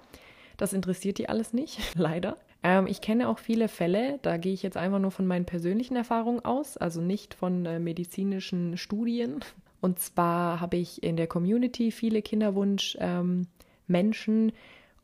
Das 0.58 0.74
interessiert 0.74 1.18
die 1.18 1.30
alles 1.30 1.54
nicht, 1.54 1.80
leider. 1.96 2.38
Ähm, 2.64 2.88
ich 2.88 3.02
kenne 3.02 3.28
auch 3.28 3.40
viele 3.40 3.68
Fälle, 3.68 4.20
da 4.22 4.38
gehe 4.38 4.54
ich 4.54 4.64
jetzt 4.64 4.78
einfach 4.78 5.00
nur 5.00 5.12
von 5.12 5.28
meinen 5.28 5.46
persönlichen 5.46 5.96
Erfahrungen 5.96 6.44
aus, 6.44 6.78
also 6.78 7.02
nicht 7.02 7.34
von 7.34 7.66
äh, 7.66 7.80
medizinischen 7.80 8.78
Studien. 8.78 9.40
Und 9.82 10.00
zwar 10.00 10.62
habe 10.62 10.78
ich 10.78 11.04
in 11.04 11.18
der 11.18 11.28
Community 11.28 11.92
viele 11.92 12.22
Kinderwunsch-Menschen, 12.22 14.50
ähm, 14.50 14.56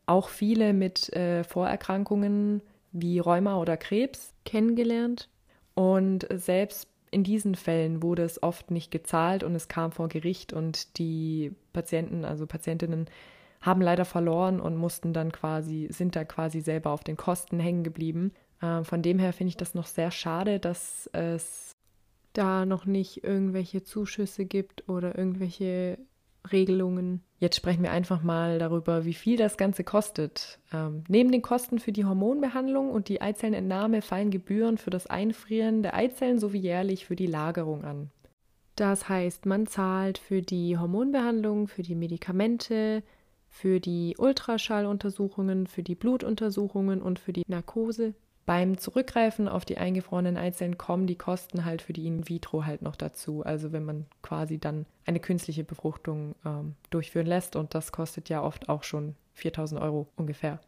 auch 0.05 0.29
viele 0.29 0.73
mit 0.73 1.11
äh, 1.13 1.43
Vorerkrankungen 1.43 2.61
wie 2.91 3.19
Rheuma 3.19 3.57
oder 3.57 3.77
Krebs 3.77 4.33
kennengelernt. 4.45 5.29
Und 5.75 6.27
selbst 6.33 6.87
in 7.11 7.23
diesen 7.23 7.55
Fällen 7.55 8.01
wurde 8.01 8.23
es 8.23 8.41
oft 8.41 8.71
nicht 8.71 8.91
gezahlt 8.91 9.43
und 9.43 9.53
es 9.55 9.67
kam 9.67 9.91
vor 9.91 10.07
Gericht 10.07 10.53
und 10.53 10.97
die 10.97 11.53
Patienten, 11.73 12.25
also 12.25 12.47
Patientinnen, 12.47 13.07
haben 13.61 13.81
leider 13.81 14.05
verloren 14.05 14.59
und 14.59 14.77
mussten 14.77 15.13
dann 15.13 15.31
quasi, 15.31 15.87
sind 15.91 16.15
da 16.15 16.23
quasi 16.23 16.61
selber 16.61 16.91
auf 16.91 17.03
den 17.03 17.17
Kosten 17.17 17.59
hängen 17.59 17.83
geblieben. 17.83 18.31
Äh, 18.61 18.83
von 18.83 19.01
dem 19.01 19.19
her 19.19 19.33
finde 19.33 19.49
ich 19.49 19.57
das 19.57 19.73
noch 19.73 19.87
sehr 19.87 20.11
schade, 20.11 20.59
dass 20.59 21.09
es 21.13 21.75
da 22.33 22.65
noch 22.65 22.85
nicht 22.85 23.23
irgendwelche 23.23 23.83
Zuschüsse 23.83 24.45
gibt 24.45 24.87
oder 24.87 25.17
irgendwelche 25.17 25.97
Regelungen. 26.51 27.21
Jetzt 27.37 27.55
sprechen 27.55 27.83
wir 27.83 27.91
einfach 27.91 28.21
mal 28.21 28.59
darüber, 28.59 29.05
wie 29.05 29.13
viel 29.13 29.37
das 29.37 29.57
Ganze 29.57 29.83
kostet. 29.83 30.59
Ähm, 30.73 31.03
neben 31.07 31.31
den 31.31 31.41
Kosten 31.41 31.79
für 31.79 31.91
die 31.91 32.05
Hormonbehandlung 32.05 32.91
und 32.91 33.09
die 33.09 33.21
Eizellenentnahme 33.21 34.01
fallen 34.01 34.31
Gebühren 34.31 34.77
für 34.77 34.89
das 34.89 35.07
Einfrieren 35.07 35.83
der 35.83 35.95
Eizellen 35.95 36.39
sowie 36.39 36.59
jährlich 36.59 37.05
für 37.05 37.15
die 37.15 37.27
Lagerung 37.27 37.83
an. 37.83 38.09
Das 38.75 39.09
heißt, 39.09 39.45
man 39.45 39.67
zahlt 39.67 40.17
für 40.17 40.41
die 40.41 40.77
Hormonbehandlung, 40.77 41.67
für 41.67 41.81
die 41.81 41.95
Medikamente, 41.95 43.03
für 43.49 43.79
die 43.79 44.15
Ultraschalluntersuchungen, 44.17 45.67
für 45.67 45.83
die 45.83 45.95
Blutuntersuchungen 45.95 47.01
und 47.01 47.19
für 47.19 47.33
die 47.33 47.43
Narkose. 47.47 48.13
Beim 48.45 48.79
Zurückgreifen 48.79 49.47
auf 49.47 49.63
die 49.63 49.77
eingefrorenen 49.77 50.37
Eizellen 50.37 50.77
kommen 50.77 51.05
die 51.05 51.17
Kosten 51.17 51.65
halt 51.65 51.83
für 51.83 51.93
die 51.93 52.07
In 52.07 52.27
vitro 52.27 52.65
halt 52.65 52.81
noch 52.81 52.95
dazu. 52.95 53.43
Also 53.43 53.71
wenn 53.71 53.85
man 53.85 54.05
quasi 54.23 54.57
dann 54.57 54.85
eine 55.05 55.19
künstliche 55.19 55.63
Befruchtung 55.63 56.35
ähm, 56.45 56.75
durchführen 56.89 57.27
lässt 57.27 57.55
und 57.55 57.75
das 57.75 57.91
kostet 57.91 58.27
ja 58.29 58.41
oft 58.41 58.69
auch 58.69 58.83
schon 58.83 59.15
4000 59.33 59.79
Euro 59.81 60.07
ungefähr. 60.15 60.59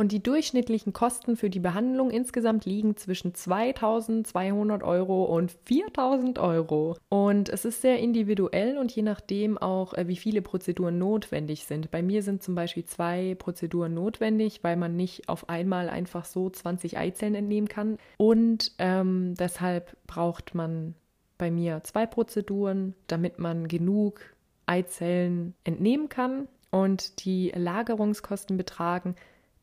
Und 0.00 0.12
die 0.12 0.22
durchschnittlichen 0.22 0.94
Kosten 0.94 1.36
für 1.36 1.50
die 1.50 1.60
Behandlung 1.60 2.10
insgesamt 2.10 2.64
liegen 2.64 2.96
zwischen 2.96 3.34
2200 3.34 4.82
Euro 4.82 5.24
und 5.24 5.54
4000 5.66 6.38
Euro. 6.38 6.96
Und 7.10 7.50
es 7.50 7.66
ist 7.66 7.82
sehr 7.82 7.98
individuell 7.98 8.78
und 8.78 8.96
je 8.96 9.02
nachdem 9.02 9.58
auch, 9.58 9.92
äh, 9.92 10.08
wie 10.08 10.16
viele 10.16 10.40
Prozeduren 10.40 10.96
notwendig 10.96 11.66
sind. 11.66 11.90
Bei 11.90 12.00
mir 12.00 12.22
sind 12.22 12.42
zum 12.42 12.54
Beispiel 12.54 12.86
zwei 12.86 13.34
Prozeduren 13.34 13.92
notwendig, 13.92 14.64
weil 14.64 14.76
man 14.76 14.96
nicht 14.96 15.28
auf 15.28 15.50
einmal 15.50 15.90
einfach 15.90 16.24
so 16.24 16.48
20 16.48 16.96
Eizellen 16.96 17.34
entnehmen 17.34 17.68
kann. 17.68 17.98
Und 18.16 18.72
ähm, 18.78 19.34
deshalb 19.38 19.94
braucht 20.06 20.54
man 20.54 20.94
bei 21.36 21.50
mir 21.50 21.82
zwei 21.84 22.06
Prozeduren, 22.06 22.94
damit 23.06 23.38
man 23.38 23.68
genug 23.68 24.22
Eizellen 24.64 25.52
entnehmen 25.64 26.08
kann. 26.08 26.48
Und 26.70 27.26
die 27.26 27.52
Lagerungskosten 27.54 28.56
betragen 28.56 29.14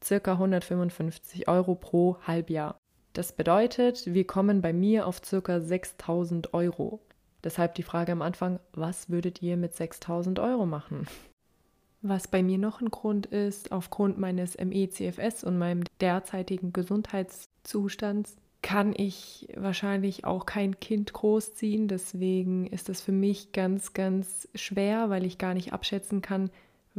circa 0.04 0.34
155 0.34 1.48
Euro 1.48 1.76
pro 1.76 2.18
Halbjahr. 2.26 2.78
Das 3.14 3.32
bedeutet, 3.32 4.14
wir 4.14 4.28
kommen 4.28 4.62
bei 4.62 4.74
mir 4.74 5.08
auf 5.08 5.22
circa 5.26 5.60
6000 5.60 6.54
Euro. 6.54 7.02
Deshalb 7.44 7.76
die 7.76 7.84
Frage 7.84 8.12
am 8.12 8.22
Anfang, 8.22 8.60
was 8.74 9.10
würdet 9.10 9.42
ihr 9.42 9.58
mit 9.58 9.74
6000 9.74 10.40
Euro 10.40 10.66
machen? 10.66 11.08
Was 12.02 12.28
bei 12.28 12.44
mir 12.44 12.58
noch 12.58 12.82
ein 12.82 12.90
Grund 12.90 13.26
ist, 13.26 13.72
aufgrund 13.72 14.18
meines 14.18 14.58
ME-CFS 14.58 15.44
und 15.44 15.58
meinem 15.58 15.84
derzeitigen 16.00 16.74
Gesundheitszustands 16.74 18.36
kann 18.62 18.94
ich 18.96 19.48
wahrscheinlich 19.56 20.26
auch 20.26 20.46
kein 20.46 20.80
Kind 20.80 21.14
großziehen. 21.14 21.88
Deswegen 21.88 22.68
ist 22.68 22.90
es 22.90 23.02
für 23.02 23.12
mich 23.12 23.52
ganz, 23.52 23.94
ganz 23.94 24.48
schwer, 24.56 25.10
weil 25.10 25.26
ich 25.26 25.38
gar 25.38 25.54
nicht 25.54 25.74
abschätzen 25.74 26.22
kann, 26.22 26.50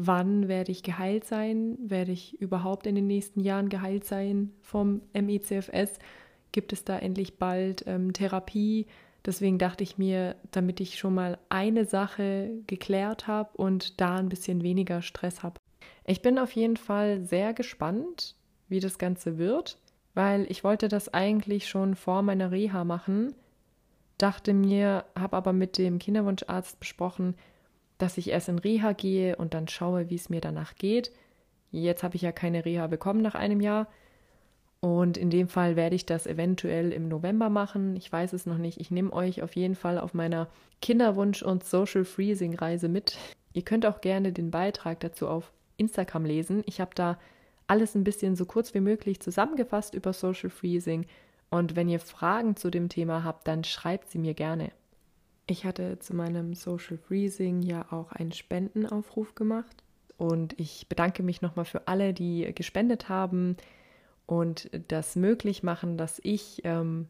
wann 0.00 0.46
werde 0.46 0.70
ich 0.70 0.84
geheilt 0.84 1.24
sein? 1.24 1.76
Werde 1.80 2.12
ich 2.12 2.40
überhaupt 2.40 2.87
in 2.87 2.94
den 2.94 3.08
nächsten 3.08 3.40
Jahren 3.40 3.68
geheilt 3.68 4.04
sein 4.04 4.52
vom 4.62 5.02
MECFS? 5.12 5.98
Gibt 6.52 6.72
es 6.72 6.84
da 6.84 6.96
endlich 6.96 7.37
bald 7.38 7.84
ähm, 7.88 8.12
Therapie? 8.12 8.87
Deswegen 9.26 9.58
dachte 9.58 9.82
ich 9.82 9.98
mir, 9.98 10.37
damit 10.52 10.78
ich 10.78 10.98
schon 10.98 11.14
mal 11.14 11.37
eine 11.48 11.84
Sache 11.84 12.50
geklärt 12.68 13.26
habe 13.26 13.50
und 13.56 14.00
da 14.00 14.16
ein 14.16 14.28
bisschen 14.28 14.62
weniger 14.62 15.02
Stress 15.02 15.42
habe. 15.42 15.56
Ich 16.06 16.22
bin 16.22 16.38
auf 16.38 16.52
jeden 16.52 16.76
Fall 16.76 17.24
sehr 17.24 17.52
gespannt, 17.52 18.37
wie 18.68 18.78
das 18.78 18.98
Ganze 18.98 19.37
wird, 19.37 19.78
weil 20.14 20.46
ich 20.48 20.62
wollte 20.62 20.87
das 20.87 21.12
eigentlich 21.12 21.68
schon 21.68 21.96
vor 21.96 22.22
meiner 22.22 22.52
Reha 22.52 22.84
machen, 22.84 23.34
dachte 24.16 24.54
mir, 24.54 25.04
habe 25.18 25.37
aber 25.37 25.52
mit 25.52 25.76
dem 25.76 25.98
Kinderwunscharzt 25.98 26.78
besprochen, 26.78 27.34
dass 27.98 28.18
ich 28.18 28.30
erst 28.30 28.48
in 28.48 28.58
Reha 28.58 28.92
gehe 28.92 29.37
und 29.37 29.54
dann 29.54 29.68
schaue, 29.68 30.08
wie 30.11 30.14
es 30.14 30.30
mir 30.30 30.40
danach 30.40 30.76
geht. 30.76 31.12
Jetzt 31.70 32.02
habe 32.02 32.16
ich 32.16 32.22
ja 32.22 32.32
keine 32.32 32.64
Reha 32.64 32.87
bekommen 32.87 33.20
nach 33.20 33.34
einem 33.34 33.61
Jahr. 33.61 33.88
Und 34.80 35.16
in 35.16 35.28
dem 35.28 35.48
Fall 35.48 35.74
werde 35.74 35.96
ich 35.96 36.06
das 36.06 36.26
eventuell 36.26 36.92
im 36.92 37.08
November 37.08 37.50
machen. 37.50 37.96
Ich 37.96 38.11
weiß 38.11 38.32
es 38.32 38.46
noch 38.46 38.58
nicht. 38.58 38.80
Ich 38.80 38.92
nehme 38.92 39.12
euch 39.12 39.42
auf 39.42 39.56
jeden 39.56 39.74
Fall 39.74 39.98
auf 39.98 40.14
meiner 40.14 40.48
Kinderwunsch- 40.80 41.42
und 41.42 41.64
Social 41.64 42.04
Freezing-Reise 42.04 42.88
mit. 42.88 43.18
Ihr 43.52 43.62
könnt 43.62 43.87
auch 43.87 44.00
gerne 44.00 44.32
den 44.32 44.52
Beitrag 44.52 45.00
dazu 45.00 45.26
auf 45.26 45.52
Instagram 45.78 46.24
lesen. 46.24 46.62
Ich 46.66 46.80
habe 46.80 46.92
da 46.94 47.18
alles 47.66 47.96
ein 47.96 48.04
bisschen 48.04 48.37
so 48.37 48.46
kurz 48.46 48.72
wie 48.72 48.80
möglich 48.80 49.20
zusammengefasst 49.20 49.94
über 49.94 50.12
Social 50.12 50.50
Freezing, 50.50 51.06
Und 51.50 51.76
wenn 51.76 51.88
ihr 51.88 52.00
Fragen 52.00 52.56
zu 52.56 52.70
dem 52.70 52.88
Thema 52.88 53.24
habt, 53.24 53.48
dann 53.48 53.64
schreibt 53.64 54.11
sie 54.11 54.18
mir 54.18 54.34
gerne. 54.34 54.70
Ich 55.50 55.64
hatte 55.64 55.98
zu 55.98 56.14
meinem 56.14 56.52
Social 56.52 56.98
Freezing 56.98 57.62
ja 57.62 57.90
auch 57.90 58.12
einen 58.12 58.32
Spendenaufruf 58.32 59.34
gemacht. 59.34 59.82
Und 60.18 60.58
ich 60.61 60.88
bedanke 60.88 61.22
mich 61.22 61.40
nochmal 61.40 61.64
für 61.64 61.88
alle, 61.88 62.12
die 62.12 62.52
gespendet 62.54 63.08
haben 63.08 63.56
und 64.26 64.68
das 64.88 65.16
möglich 65.16 65.62
machen, 65.62 65.96
dass 65.96 66.20
ich 66.22 66.61
ähm, 66.64 67.06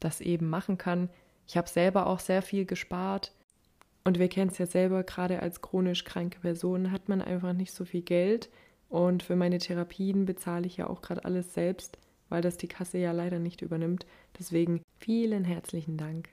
das 0.00 0.20
eben 0.20 0.50
machen 0.50 0.76
kann. 0.76 1.08
Ich 1.46 1.56
habe 1.56 1.68
selber 1.68 2.08
auch 2.08 2.20
sehr 2.20 2.42
viel 2.42 2.66
gespart. 2.66 3.32
Und 4.04 4.18
wir 4.18 4.28
kennen 4.28 4.50
es 4.50 4.58
ja 4.58 4.66
selber, 4.66 5.02
gerade 5.02 5.40
als 5.40 5.62
chronisch 5.62 6.04
kranke 6.04 6.40
Person 6.40 6.92
hat 6.92 7.08
man 7.08 7.22
einfach 7.22 7.54
nicht 7.54 7.72
so 7.72 7.86
viel 7.86 8.02
Geld. 8.02 8.50
Und 8.90 9.22
für 9.22 9.36
meine 9.36 9.58
Therapien 9.58 10.26
bezahle 10.26 10.66
ich 10.66 10.76
ja 10.76 10.88
auch 10.88 11.00
gerade 11.00 11.24
alles 11.24 11.54
selbst, 11.54 11.96
weil 12.28 12.42
das 12.42 12.58
die 12.58 12.68
Kasse 12.68 12.98
ja 12.98 13.12
leider 13.12 13.38
nicht 13.38 13.62
übernimmt. 13.62 14.04
Deswegen 14.38 14.82
vielen 14.98 15.44
herzlichen 15.44 15.96
Dank. 15.96 16.28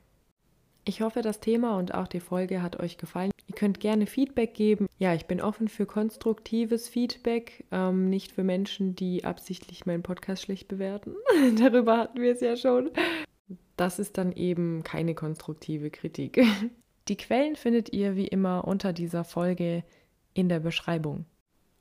Ich 0.87 1.01
hoffe, 1.01 1.23
das 1.23 1.39
Thema 1.39 1.79
und 1.79 1.95
auch 1.95 2.07
die 2.07 2.19
Folge 2.19 2.61
hat 2.61 2.79
euch 2.79 2.97
gefallen. 2.97 3.31
Ihr 3.47 3.55
könnt 3.55 3.79
gerne 3.79 4.05
Feedback 4.05 4.53
geben. 4.53 4.87
Ja, 4.99 5.15
ich 5.15 5.25
bin 5.25 5.41
offen 5.41 5.67
für 5.67 5.87
konstruktives 5.87 6.87
Feedback, 6.87 7.65
ähm, 7.71 8.07
nicht 8.09 8.31
für 8.31 8.43
Menschen, 8.43 8.95
die 8.95 9.25
absichtlich 9.25 9.87
meinen 9.87 10.03
Podcast 10.03 10.43
schlecht 10.43 10.67
bewerten. 10.67 11.15
Darüber 11.59 11.97
hatten 11.97 12.21
wir 12.21 12.33
es 12.33 12.41
ja 12.41 12.55
schon. 12.55 12.91
Das 13.77 13.97
ist 13.97 14.19
dann 14.19 14.31
eben 14.31 14.83
keine 14.83 15.15
konstruktive 15.15 15.89
Kritik. 15.89 16.39
Die 17.07 17.17
Quellen 17.17 17.55
findet 17.55 17.91
ihr 17.91 18.15
wie 18.15 18.27
immer 18.27 18.67
unter 18.67 18.93
dieser 18.93 19.23
Folge 19.23 19.83
in 20.33 20.49
der 20.49 20.59
Beschreibung. 20.59 21.25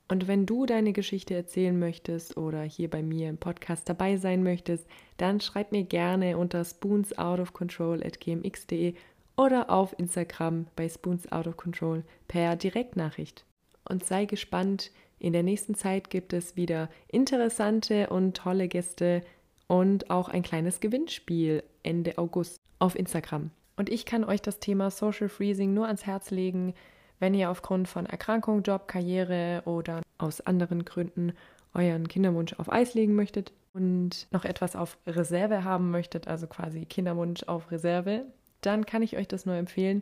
Und 0.07 0.27
wenn 0.27 0.45
du 0.45 0.67
deine 0.67 0.93
Geschichte 0.93 1.33
erzählen 1.33 1.79
möchtest 1.79 2.37
oder 2.37 2.61
hier 2.61 2.87
bei 2.89 3.01
mir 3.01 3.27
im 3.27 3.37
Podcast 3.37 3.89
dabei 3.89 4.17
sein 4.17 4.43
möchtest, 4.43 4.85
dann 5.17 5.41
schreib 5.41 5.71
mir 5.71 5.83
gerne 5.83 6.37
unter 6.37 6.63
spoonsoutofcontrol.gmx.de 6.63 8.93
oder 9.35 9.71
auf 9.71 9.97
Instagram 9.97 10.67
bei 10.75 10.87
spoonsoutofcontrol 10.87 12.03
per 12.27 12.55
Direktnachricht. 12.55 13.45
Und 13.87 14.05
sei 14.05 14.25
gespannt, 14.25 14.91
in 15.17 15.33
der 15.33 15.43
nächsten 15.43 15.75
Zeit 15.75 16.09
gibt 16.09 16.33
es 16.33 16.55
wieder 16.55 16.89
interessante 17.07 18.09
und 18.09 18.37
tolle 18.37 18.67
Gäste 18.67 19.21
und 19.67 20.11
auch 20.11 20.29
ein 20.29 20.43
kleines 20.43 20.79
Gewinnspiel 20.79 21.63
Ende 21.83 22.17
August 22.17 22.59
auf 22.79 22.95
Instagram. 22.95 23.51
Und 23.75 23.89
ich 23.89 24.05
kann 24.05 24.23
euch 24.23 24.41
das 24.41 24.59
Thema 24.59 24.91
Social 24.91 25.29
Freezing 25.29 25.73
nur 25.73 25.87
ans 25.87 26.05
Herz 26.05 26.31
legen 26.31 26.73
wenn 27.19 27.33
ihr 27.33 27.49
aufgrund 27.49 27.87
von 27.87 28.05
Erkrankung, 28.05 28.63
Job, 28.63 28.87
Karriere 28.87 29.61
oder 29.65 30.01
aus 30.17 30.41
anderen 30.41 30.85
Gründen 30.85 31.33
euren 31.73 32.07
Kinderwunsch 32.07 32.53
auf 32.53 32.71
Eis 32.71 32.93
legen 32.93 33.15
möchtet 33.15 33.51
und 33.73 34.27
noch 34.31 34.45
etwas 34.45 34.75
auf 34.75 34.97
Reserve 35.05 35.63
haben 35.63 35.91
möchtet, 35.91 36.27
also 36.27 36.47
quasi 36.47 36.85
Kinderwunsch 36.85 37.43
auf 37.43 37.71
Reserve, 37.71 38.25
dann 38.61 38.85
kann 38.85 39.01
ich 39.01 39.17
euch 39.17 39.27
das 39.27 39.45
nur 39.45 39.55
empfehlen. 39.55 40.01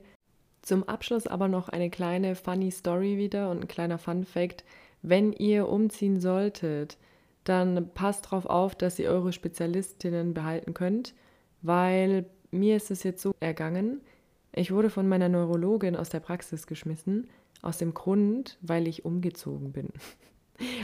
Zum 0.62 0.88
Abschluss 0.88 1.28
aber 1.28 1.47
noch 1.47 1.69
eine 1.69 1.89
kleine 1.89 2.36
funny 2.36 2.71
Story 2.71 3.17
wieder 3.17 3.49
und 3.49 3.62
ein 3.62 3.67
kleiner 3.67 3.97
Fun 3.97 4.23
Fact. 4.23 4.63
Wenn 5.02 5.34
ihr 5.34 5.67
umziehen 5.67 6.21
solltet, 6.21 6.97
dann 7.43 7.89
passt 7.93 8.26
darauf 8.26 8.45
auf, 8.45 8.76
dass 8.76 8.99
ihr 8.99 9.10
eure 9.10 9.34
Spezialistinnen 9.34 10.34
behalten 10.34 10.73
könnt, 10.73 11.13
weil 11.62 12.26
mir 12.52 12.78
ist 12.78 12.91
es 12.91 13.04
jetzt 13.04 13.21
so 13.21 13.34
ergangen, 13.39 14.02
ich 14.55 14.71
wurde 14.71 14.89
von 14.89 15.07
meiner 15.07 15.29
Neurologin 15.29 15.95
aus 15.95 16.09
der 16.09 16.19
Praxis 16.19 16.67
geschmissen, 16.67 17.27
aus 17.61 17.77
dem 17.77 17.93
Grund, 17.93 18.57
weil 18.61 18.87
ich 18.87 19.05
umgezogen 19.05 19.71
bin. 19.71 19.89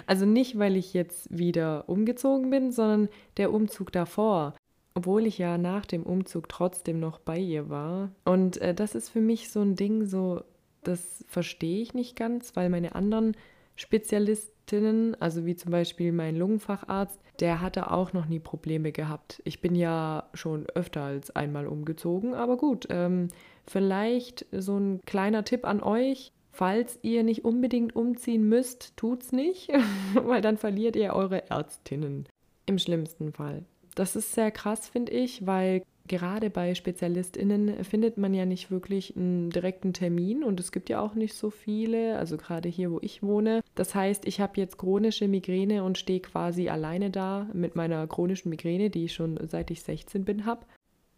Also 0.07 0.25
nicht, 0.25 0.57
weil 0.57 0.75
ich 0.75 0.95
jetzt 0.95 1.27
wieder 1.29 1.87
umgezogen 1.87 2.49
bin, 2.49 2.71
sondern 2.71 3.07
der 3.37 3.53
Umzug 3.53 3.91
davor, 3.91 4.55
obwohl 4.95 5.27
ich 5.27 5.37
ja 5.37 5.59
nach 5.59 5.85
dem 5.85 6.03
Umzug 6.03 6.49
trotzdem 6.49 6.99
noch 6.99 7.19
bei 7.19 7.37
ihr 7.37 7.69
war. 7.69 8.11
Und 8.25 8.57
äh, 8.57 8.73
das 8.73 8.95
ist 8.95 9.09
für 9.09 9.21
mich 9.21 9.51
so 9.51 9.61
ein 9.61 9.75
Ding, 9.75 10.05
so, 10.05 10.41
das 10.83 11.23
verstehe 11.27 11.83
ich 11.83 11.93
nicht 11.93 12.15
ganz, 12.15 12.55
weil 12.55 12.69
meine 12.69 12.95
anderen 12.95 13.37
Spezialistinnen, 13.79 15.19
also 15.21 15.45
wie 15.45 15.55
zum 15.55 15.71
Beispiel 15.71 16.11
mein 16.11 16.35
Lungenfacharzt, 16.35 17.19
der 17.39 17.61
hatte 17.61 17.91
auch 17.91 18.13
noch 18.13 18.25
nie 18.25 18.39
Probleme 18.39 18.91
gehabt. 18.91 19.41
Ich 19.45 19.61
bin 19.61 19.73
ja 19.73 20.29
schon 20.33 20.67
öfter 20.75 21.03
als 21.03 21.33
einmal 21.35 21.67
umgezogen, 21.67 22.33
aber 22.33 22.57
gut, 22.57 22.87
ähm, 22.89 23.29
Vielleicht 23.69 24.47
so 24.51 24.77
ein 24.77 24.99
kleiner 25.05 25.43
Tipp 25.43 25.65
an 25.65 25.83
euch. 25.83 26.31
Falls 26.51 26.97
ihr 27.03 27.23
nicht 27.23 27.45
unbedingt 27.45 27.95
umziehen 27.95 28.49
müsst, 28.49 28.97
tut's 28.97 29.31
nicht, 29.31 29.69
weil 30.15 30.41
dann 30.41 30.57
verliert 30.57 30.95
ihr 30.95 31.13
eure 31.13 31.49
Ärztinnen. 31.51 32.27
Im 32.65 32.79
schlimmsten 32.79 33.31
Fall. 33.31 33.63
Das 33.93 34.15
ist 34.15 34.33
sehr 34.33 34.49
krass, 34.49 34.89
finde 34.89 35.11
ich, 35.11 35.45
weil 35.45 35.83
gerade 36.09 36.49
bei 36.49 36.75
SpezialistInnen 36.75 37.85
findet 37.85 38.17
man 38.17 38.33
ja 38.33 38.45
nicht 38.45 38.69
wirklich 38.69 39.15
einen 39.15 39.49
direkten 39.51 39.93
Termin 39.93 40.43
und 40.43 40.59
es 40.59 40.73
gibt 40.73 40.89
ja 40.89 40.99
auch 40.99 41.13
nicht 41.13 41.35
so 41.35 41.49
viele, 41.49 42.17
also 42.17 42.35
gerade 42.35 42.67
hier, 42.67 42.91
wo 42.91 42.99
ich 43.01 43.23
wohne. 43.23 43.61
Das 43.75 43.95
heißt, 43.95 44.27
ich 44.27 44.41
habe 44.41 44.59
jetzt 44.59 44.77
chronische 44.77 45.29
Migräne 45.29 45.85
und 45.85 45.97
stehe 45.97 46.19
quasi 46.19 46.67
alleine 46.67 47.11
da 47.11 47.47
mit 47.53 47.77
meiner 47.77 48.05
chronischen 48.07 48.49
Migräne, 48.49 48.89
die 48.89 49.05
ich 49.05 49.13
schon 49.13 49.39
seit 49.47 49.71
ich 49.71 49.81
16 49.83 50.25
bin 50.25 50.45
habe. 50.45 50.65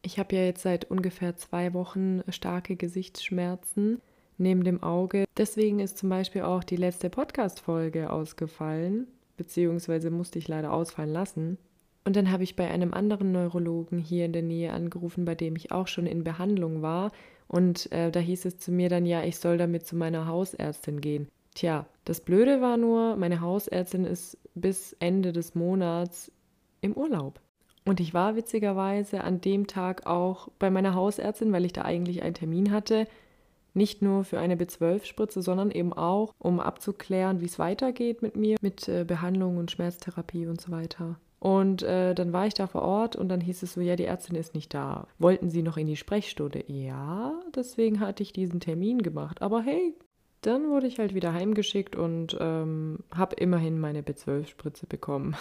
Ich 0.03 0.19
habe 0.19 0.35
ja 0.35 0.43
jetzt 0.43 0.61
seit 0.61 0.85
ungefähr 0.91 1.35
zwei 1.35 1.73
Wochen 1.73 2.21
starke 2.29 2.75
Gesichtsschmerzen 2.75 4.01
neben 4.37 4.63
dem 4.63 4.83
Auge. 4.83 5.25
Deswegen 5.37 5.79
ist 5.79 5.97
zum 5.97 6.09
Beispiel 6.09 6.41
auch 6.41 6.63
die 6.63 6.75
letzte 6.75 7.09
Podcast-Folge 7.09 8.11
ausgefallen, 8.11 9.07
beziehungsweise 9.37 10.11
musste 10.11 10.37
ich 10.37 10.47
leider 10.47 10.73
ausfallen 10.73 11.13
lassen. 11.13 11.57
Und 12.03 12.15
dann 12.15 12.31
habe 12.31 12.43
ich 12.43 12.55
bei 12.55 12.69
einem 12.69 12.93
anderen 12.93 13.31
Neurologen 13.31 13.99
hier 13.99 14.25
in 14.25 14.33
der 14.33 14.41
Nähe 14.41 14.73
angerufen, 14.73 15.25
bei 15.25 15.35
dem 15.35 15.55
ich 15.55 15.71
auch 15.71 15.87
schon 15.87 16.07
in 16.07 16.23
Behandlung 16.23 16.81
war. 16.81 17.11
Und 17.47 17.91
äh, 17.91 18.11
da 18.11 18.19
hieß 18.19 18.45
es 18.45 18.57
zu 18.57 18.71
mir 18.71 18.89
dann, 18.89 19.05
ja, 19.05 19.23
ich 19.23 19.37
soll 19.37 19.57
damit 19.57 19.85
zu 19.85 19.95
meiner 19.95 20.25
Hausärztin 20.25 21.01
gehen. 21.01 21.27
Tja, 21.53 21.85
das 22.05 22.21
Blöde 22.21 22.61
war 22.61 22.77
nur, 22.77 23.17
meine 23.17 23.41
Hausärztin 23.41 24.05
ist 24.05 24.37
bis 24.55 24.93
Ende 24.99 25.33
des 25.33 25.53
Monats 25.53 26.31
im 26.81 26.93
Urlaub. 26.93 27.39
Und 27.85 27.99
ich 27.99 28.13
war 28.13 28.35
witzigerweise 28.35 29.23
an 29.23 29.41
dem 29.41 29.67
Tag 29.67 30.05
auch 30.05 30.49
bei 30.59 30.69
meiner 30.69 30.95
Hausärztin, 30.95 31.51
weil 31.51 31.65
ich 31.65 31.73
da 31.73 31.81
eigentlich 31.83 32.23
einen 32.23 32.35
Termin 32.35 32.71
hatte. 32.71 33.07
Nicht 33.73 34.01
nur 34.01 34.23
für 34.23 34.39
eine 34.39 34.55
B12-Spritze, 34.55 35.41
sondern 35.41 35.71
eben 35.71 35.93
auch, 35.93 36.33
um 36.37 36.59
abzuklären, 36.59 37.41
wie 37.41 37.45
es 37.45 37.57
weitergeht 37.57 38.21
mit 38.21 38.35
mir, 38.35 38.57
mit 38.61 38.87
äh, 38.87 39.05
Behandlung 39.05 39.57
und 39.57 39.71
Schmerztherapie 39.71 40.47
und 40.47 40.59
so 40.59 40.71
weiter. 40.71 41.17
Und 41.41 41.81
äh, 41.81 42.13
dann 42.13 42.33
war 42.33 42.45
ich 42.45 42.53
da 42.53 42.67
vor 42.67 42.83
Ort 42.83 43.15
und 43.15 43.27
dann 43.27 43.41
hieß 43.41 43.63
es 43.63 43.73
so, 43.73 43.81
ja, 43.81 43.95
die 43.95 44.05
Ärztin 44.05 44.35
ist 44.35 44.53
nicht 44.53 44.75
da. 44.75 45.07
Wollten 45.17 45.49
Sie 45.49 45.63
noch 45.63 45.75
in 45.75 45.87
die 45.87 45.95
Sprechstunde? 45.95 46.63
Ja, 46.67 47.33
deswegen 47.55 47.99
hatte 47.99 48.21
ich 48.21 48.31
diesen 48.31 48.59
Termin 48.59 49.01
gemacht. 49.01 49.41
Aber 49.41 49.63
hey, 49.63 49.95
dann 50.41 50.69
wurde 50.69 50.85
ich 50.85 50.99
halt 50.99 51.15
wieder 51.15 51.33
heimgeschickt 51.33 51.95
und 51.95 52.37
ähm, 52.39 52.99
habe 53.11 53.37
immerhin 53.37 53.79
meine 53.79 54.03
B12-Spritze 54.03 54.85
bekommen. 54.85 55.35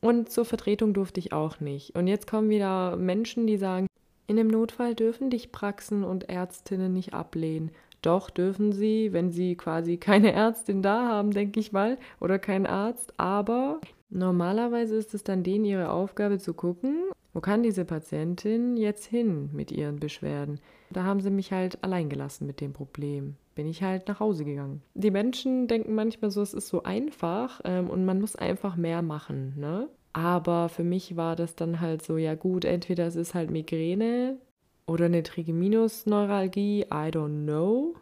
Und 0.00 0.30
zur 0.30 0.46
Vertretung 0.46 0.94
durfte 0.94 1.20
ich 1.20 1.34
auch 1.34 1.60
nicht. 1.60 1.94
Und 1.94 2.06
jetzt 2.06 2.26
kommen 2.26 2.48
wieder 2.48 2.96
Menschen, 2.96 3.46
die 3.46 3.58
sagen, 3.58 3.86
in 4.28 4.36
dem 4.36 4.48
Notfall 4.48 4.94
dürfen 4.94 5.28
dich 5.28 5.52
Praxen 5.52 6.04
und 6.04 6.30
Ärztinnen 6.30 6.94
nicht 6.94 7.12
ablehnen. 7.12 7.70
Doch 8.00 8.30
dürfen 8.30 8.72
sie, 8.72 9.12
wenn 9.12 9.30
sie 9.30 9.56
quasi 9.56 9.98
keine 9.98 10.32
Ärztin 10.32 10.80
da 10.80 11.06
haben, 11.06 11.32
denke 11.32 11.60
ich 11.60 11.72
mal, 11.72 11.98
oder 12.18 12.38
keinen 12.38 12.66
Arzt. 12.66 13.12
Aber 13.18 13.80
normalerweise 14.10 14.96
ist 14.96 15.14
es 15.14 15.24
dann 15.24 15.42
denen 15.42 15.64
ihre 15.64 15.90
Aufgabe 15.90 16.38
zu 16.38 16.54
gucken, 16.54 17.04
wo 17.32 17.40
kann 17.40 17.62
diese 17.62 17.84
Patientin 17.84 18.76
jetzt 18.76 19.06
hin 19.06 19.50
mit 19.52 19.70
ihren 19.70 20.00
Beschwerden. 20.00 20.60
Da 20.90 21.04
haben 21.04 21.20
sie 21.20 21.30
mich 21.30 21.52
halt 21.52 21.82
allein 21.84 22.08
gelassen 22.08 22.46
mit 22.46 22.60
dem 22.60 22.72
Problem. 22.72 23.36
Bin 23.54 23.66
ich 23.66 23.82
halt 23.82 24.08
nach 24.08 24.20
Hause 24.20 24.44
gegangen. 24.44 24.82
Die 24.94 25.10
Menschen 25.10 25.68
denken 25.68 25.94
manchmal 25.94 26.30
so, 26.30 26.42
es 26.42 26.54
ist 26.54 26.68
so 26.68 26.82
einfach 26.82 27.60
ähm, 27.64 27.90
und 27.90 28.04
man 28.04 28.20
muss 28.20 28.36
einfach 28.36 28.76
mehr 28.76 29.02
machen. 29.02 29.54
Ne? 29.56 29.88
Aber 30.12 30.68
für 30.68 30.84
mich 30.84 31.16
war 31.16 31.36
das 31.36 31.54
dann 31.54 31.80
halt 31.80 32.02
so, 32.02 32.16
ja 32.16 32.34
gut, 32.34 32.64
entweder 32.64 33.06
es 33.06 33.16
ist 33.16 33.34
halt 33.34 33.50
Migräne 33.50 34.38
oder 34.86 35.04
eine 35.04 35.22
Trigeminusneuralgie, 35.22 36.86
I 36.86 37.10
don't 37.10 37.44
know. 37.44 37.94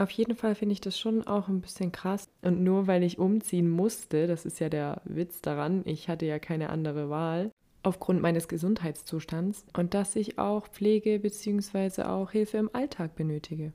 Auf 0.00 0.10
jeden 0.12 0.34
Fall 0.34 0.54
finde 0.54 0.72
ich 0.72 0.80
das 0.80 0.98
schon 0.98 1.26
auch 1.26 1.48
ein 1.48 1.60
bisschen 1.60 1.92
krass. 1.92 2.26
Und 2.40 2.64
nur 2.64 2.86
weil 2.86 3.02
ich 3.02 3.18
umziehen 3.18 3.68
musste, 3.68 4.26
das 4.26 4.46
ist 4.46 4.58
ja 4.58 4.70
der 4.70 5.02
Witz 5.04 5.42
daran, 5.42 5.82
ich 5.84 6.08
hatte 6.08 6.24
ja 6.24 6.38
keine 6.38 6.70
andere 6.70 7.10
Wahl, 7.10 7.50
aufgrund 7.82 8.22
meines 8.22 8.48
Gesundheitszustands 8.48 9.66
und 9.76 9.92
dass 9.92 10.16
ich 10.16 10.38
auch 10.38 10.68
Pflege 10.68 11.18
bzw. 11.18 12.04
auch 12.04 12.30
Hilfe 12.30 12.56
im 12.56 12.70
Alltag 12.72 13.14
benötige. 13.14 13.74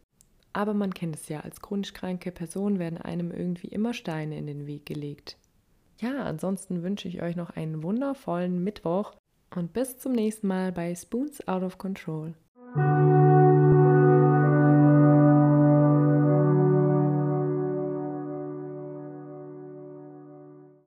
Aber 0.52 0.74
man 0.74 0.96
kennt 0.96 1.16
es 1.16 1.30
ja, 1.30 1.42
als 1.42 1.62
chronisch 1.62 1.94
kranke 1.94 2.32
Person 2.32 2.80
werden 2.80 2.98
einem 2.98 3.30
irgendwie 3.30 3.68
immer 3.68 3.94
Steine 3.94 4.36
in 4.40 4.48
den 4.48 4.66
Weg 4.66 4.88
gelegt. 4.88 5.38
Ja, 6.02 6.24
ansonsten 6.24 6.82
wünsche 6.82 7.08
ich 7.08 7.22
euch 7.22 7.36
noch 7.36 7.52
einen 7.52 7.84
wundervollen 7.84 8.64
Mittwoch 8.64 9.14
und 9.56 9.74
bis 9.74 10.00
zum 10.00 10.14
nächsten 10.14 10.48
Mal 10.48 10.72
bei 10.72 10.96
Spoons 10.96 11.48
Out 11.48 11.62
of 11.62 11.78
Control. 11.78 12.34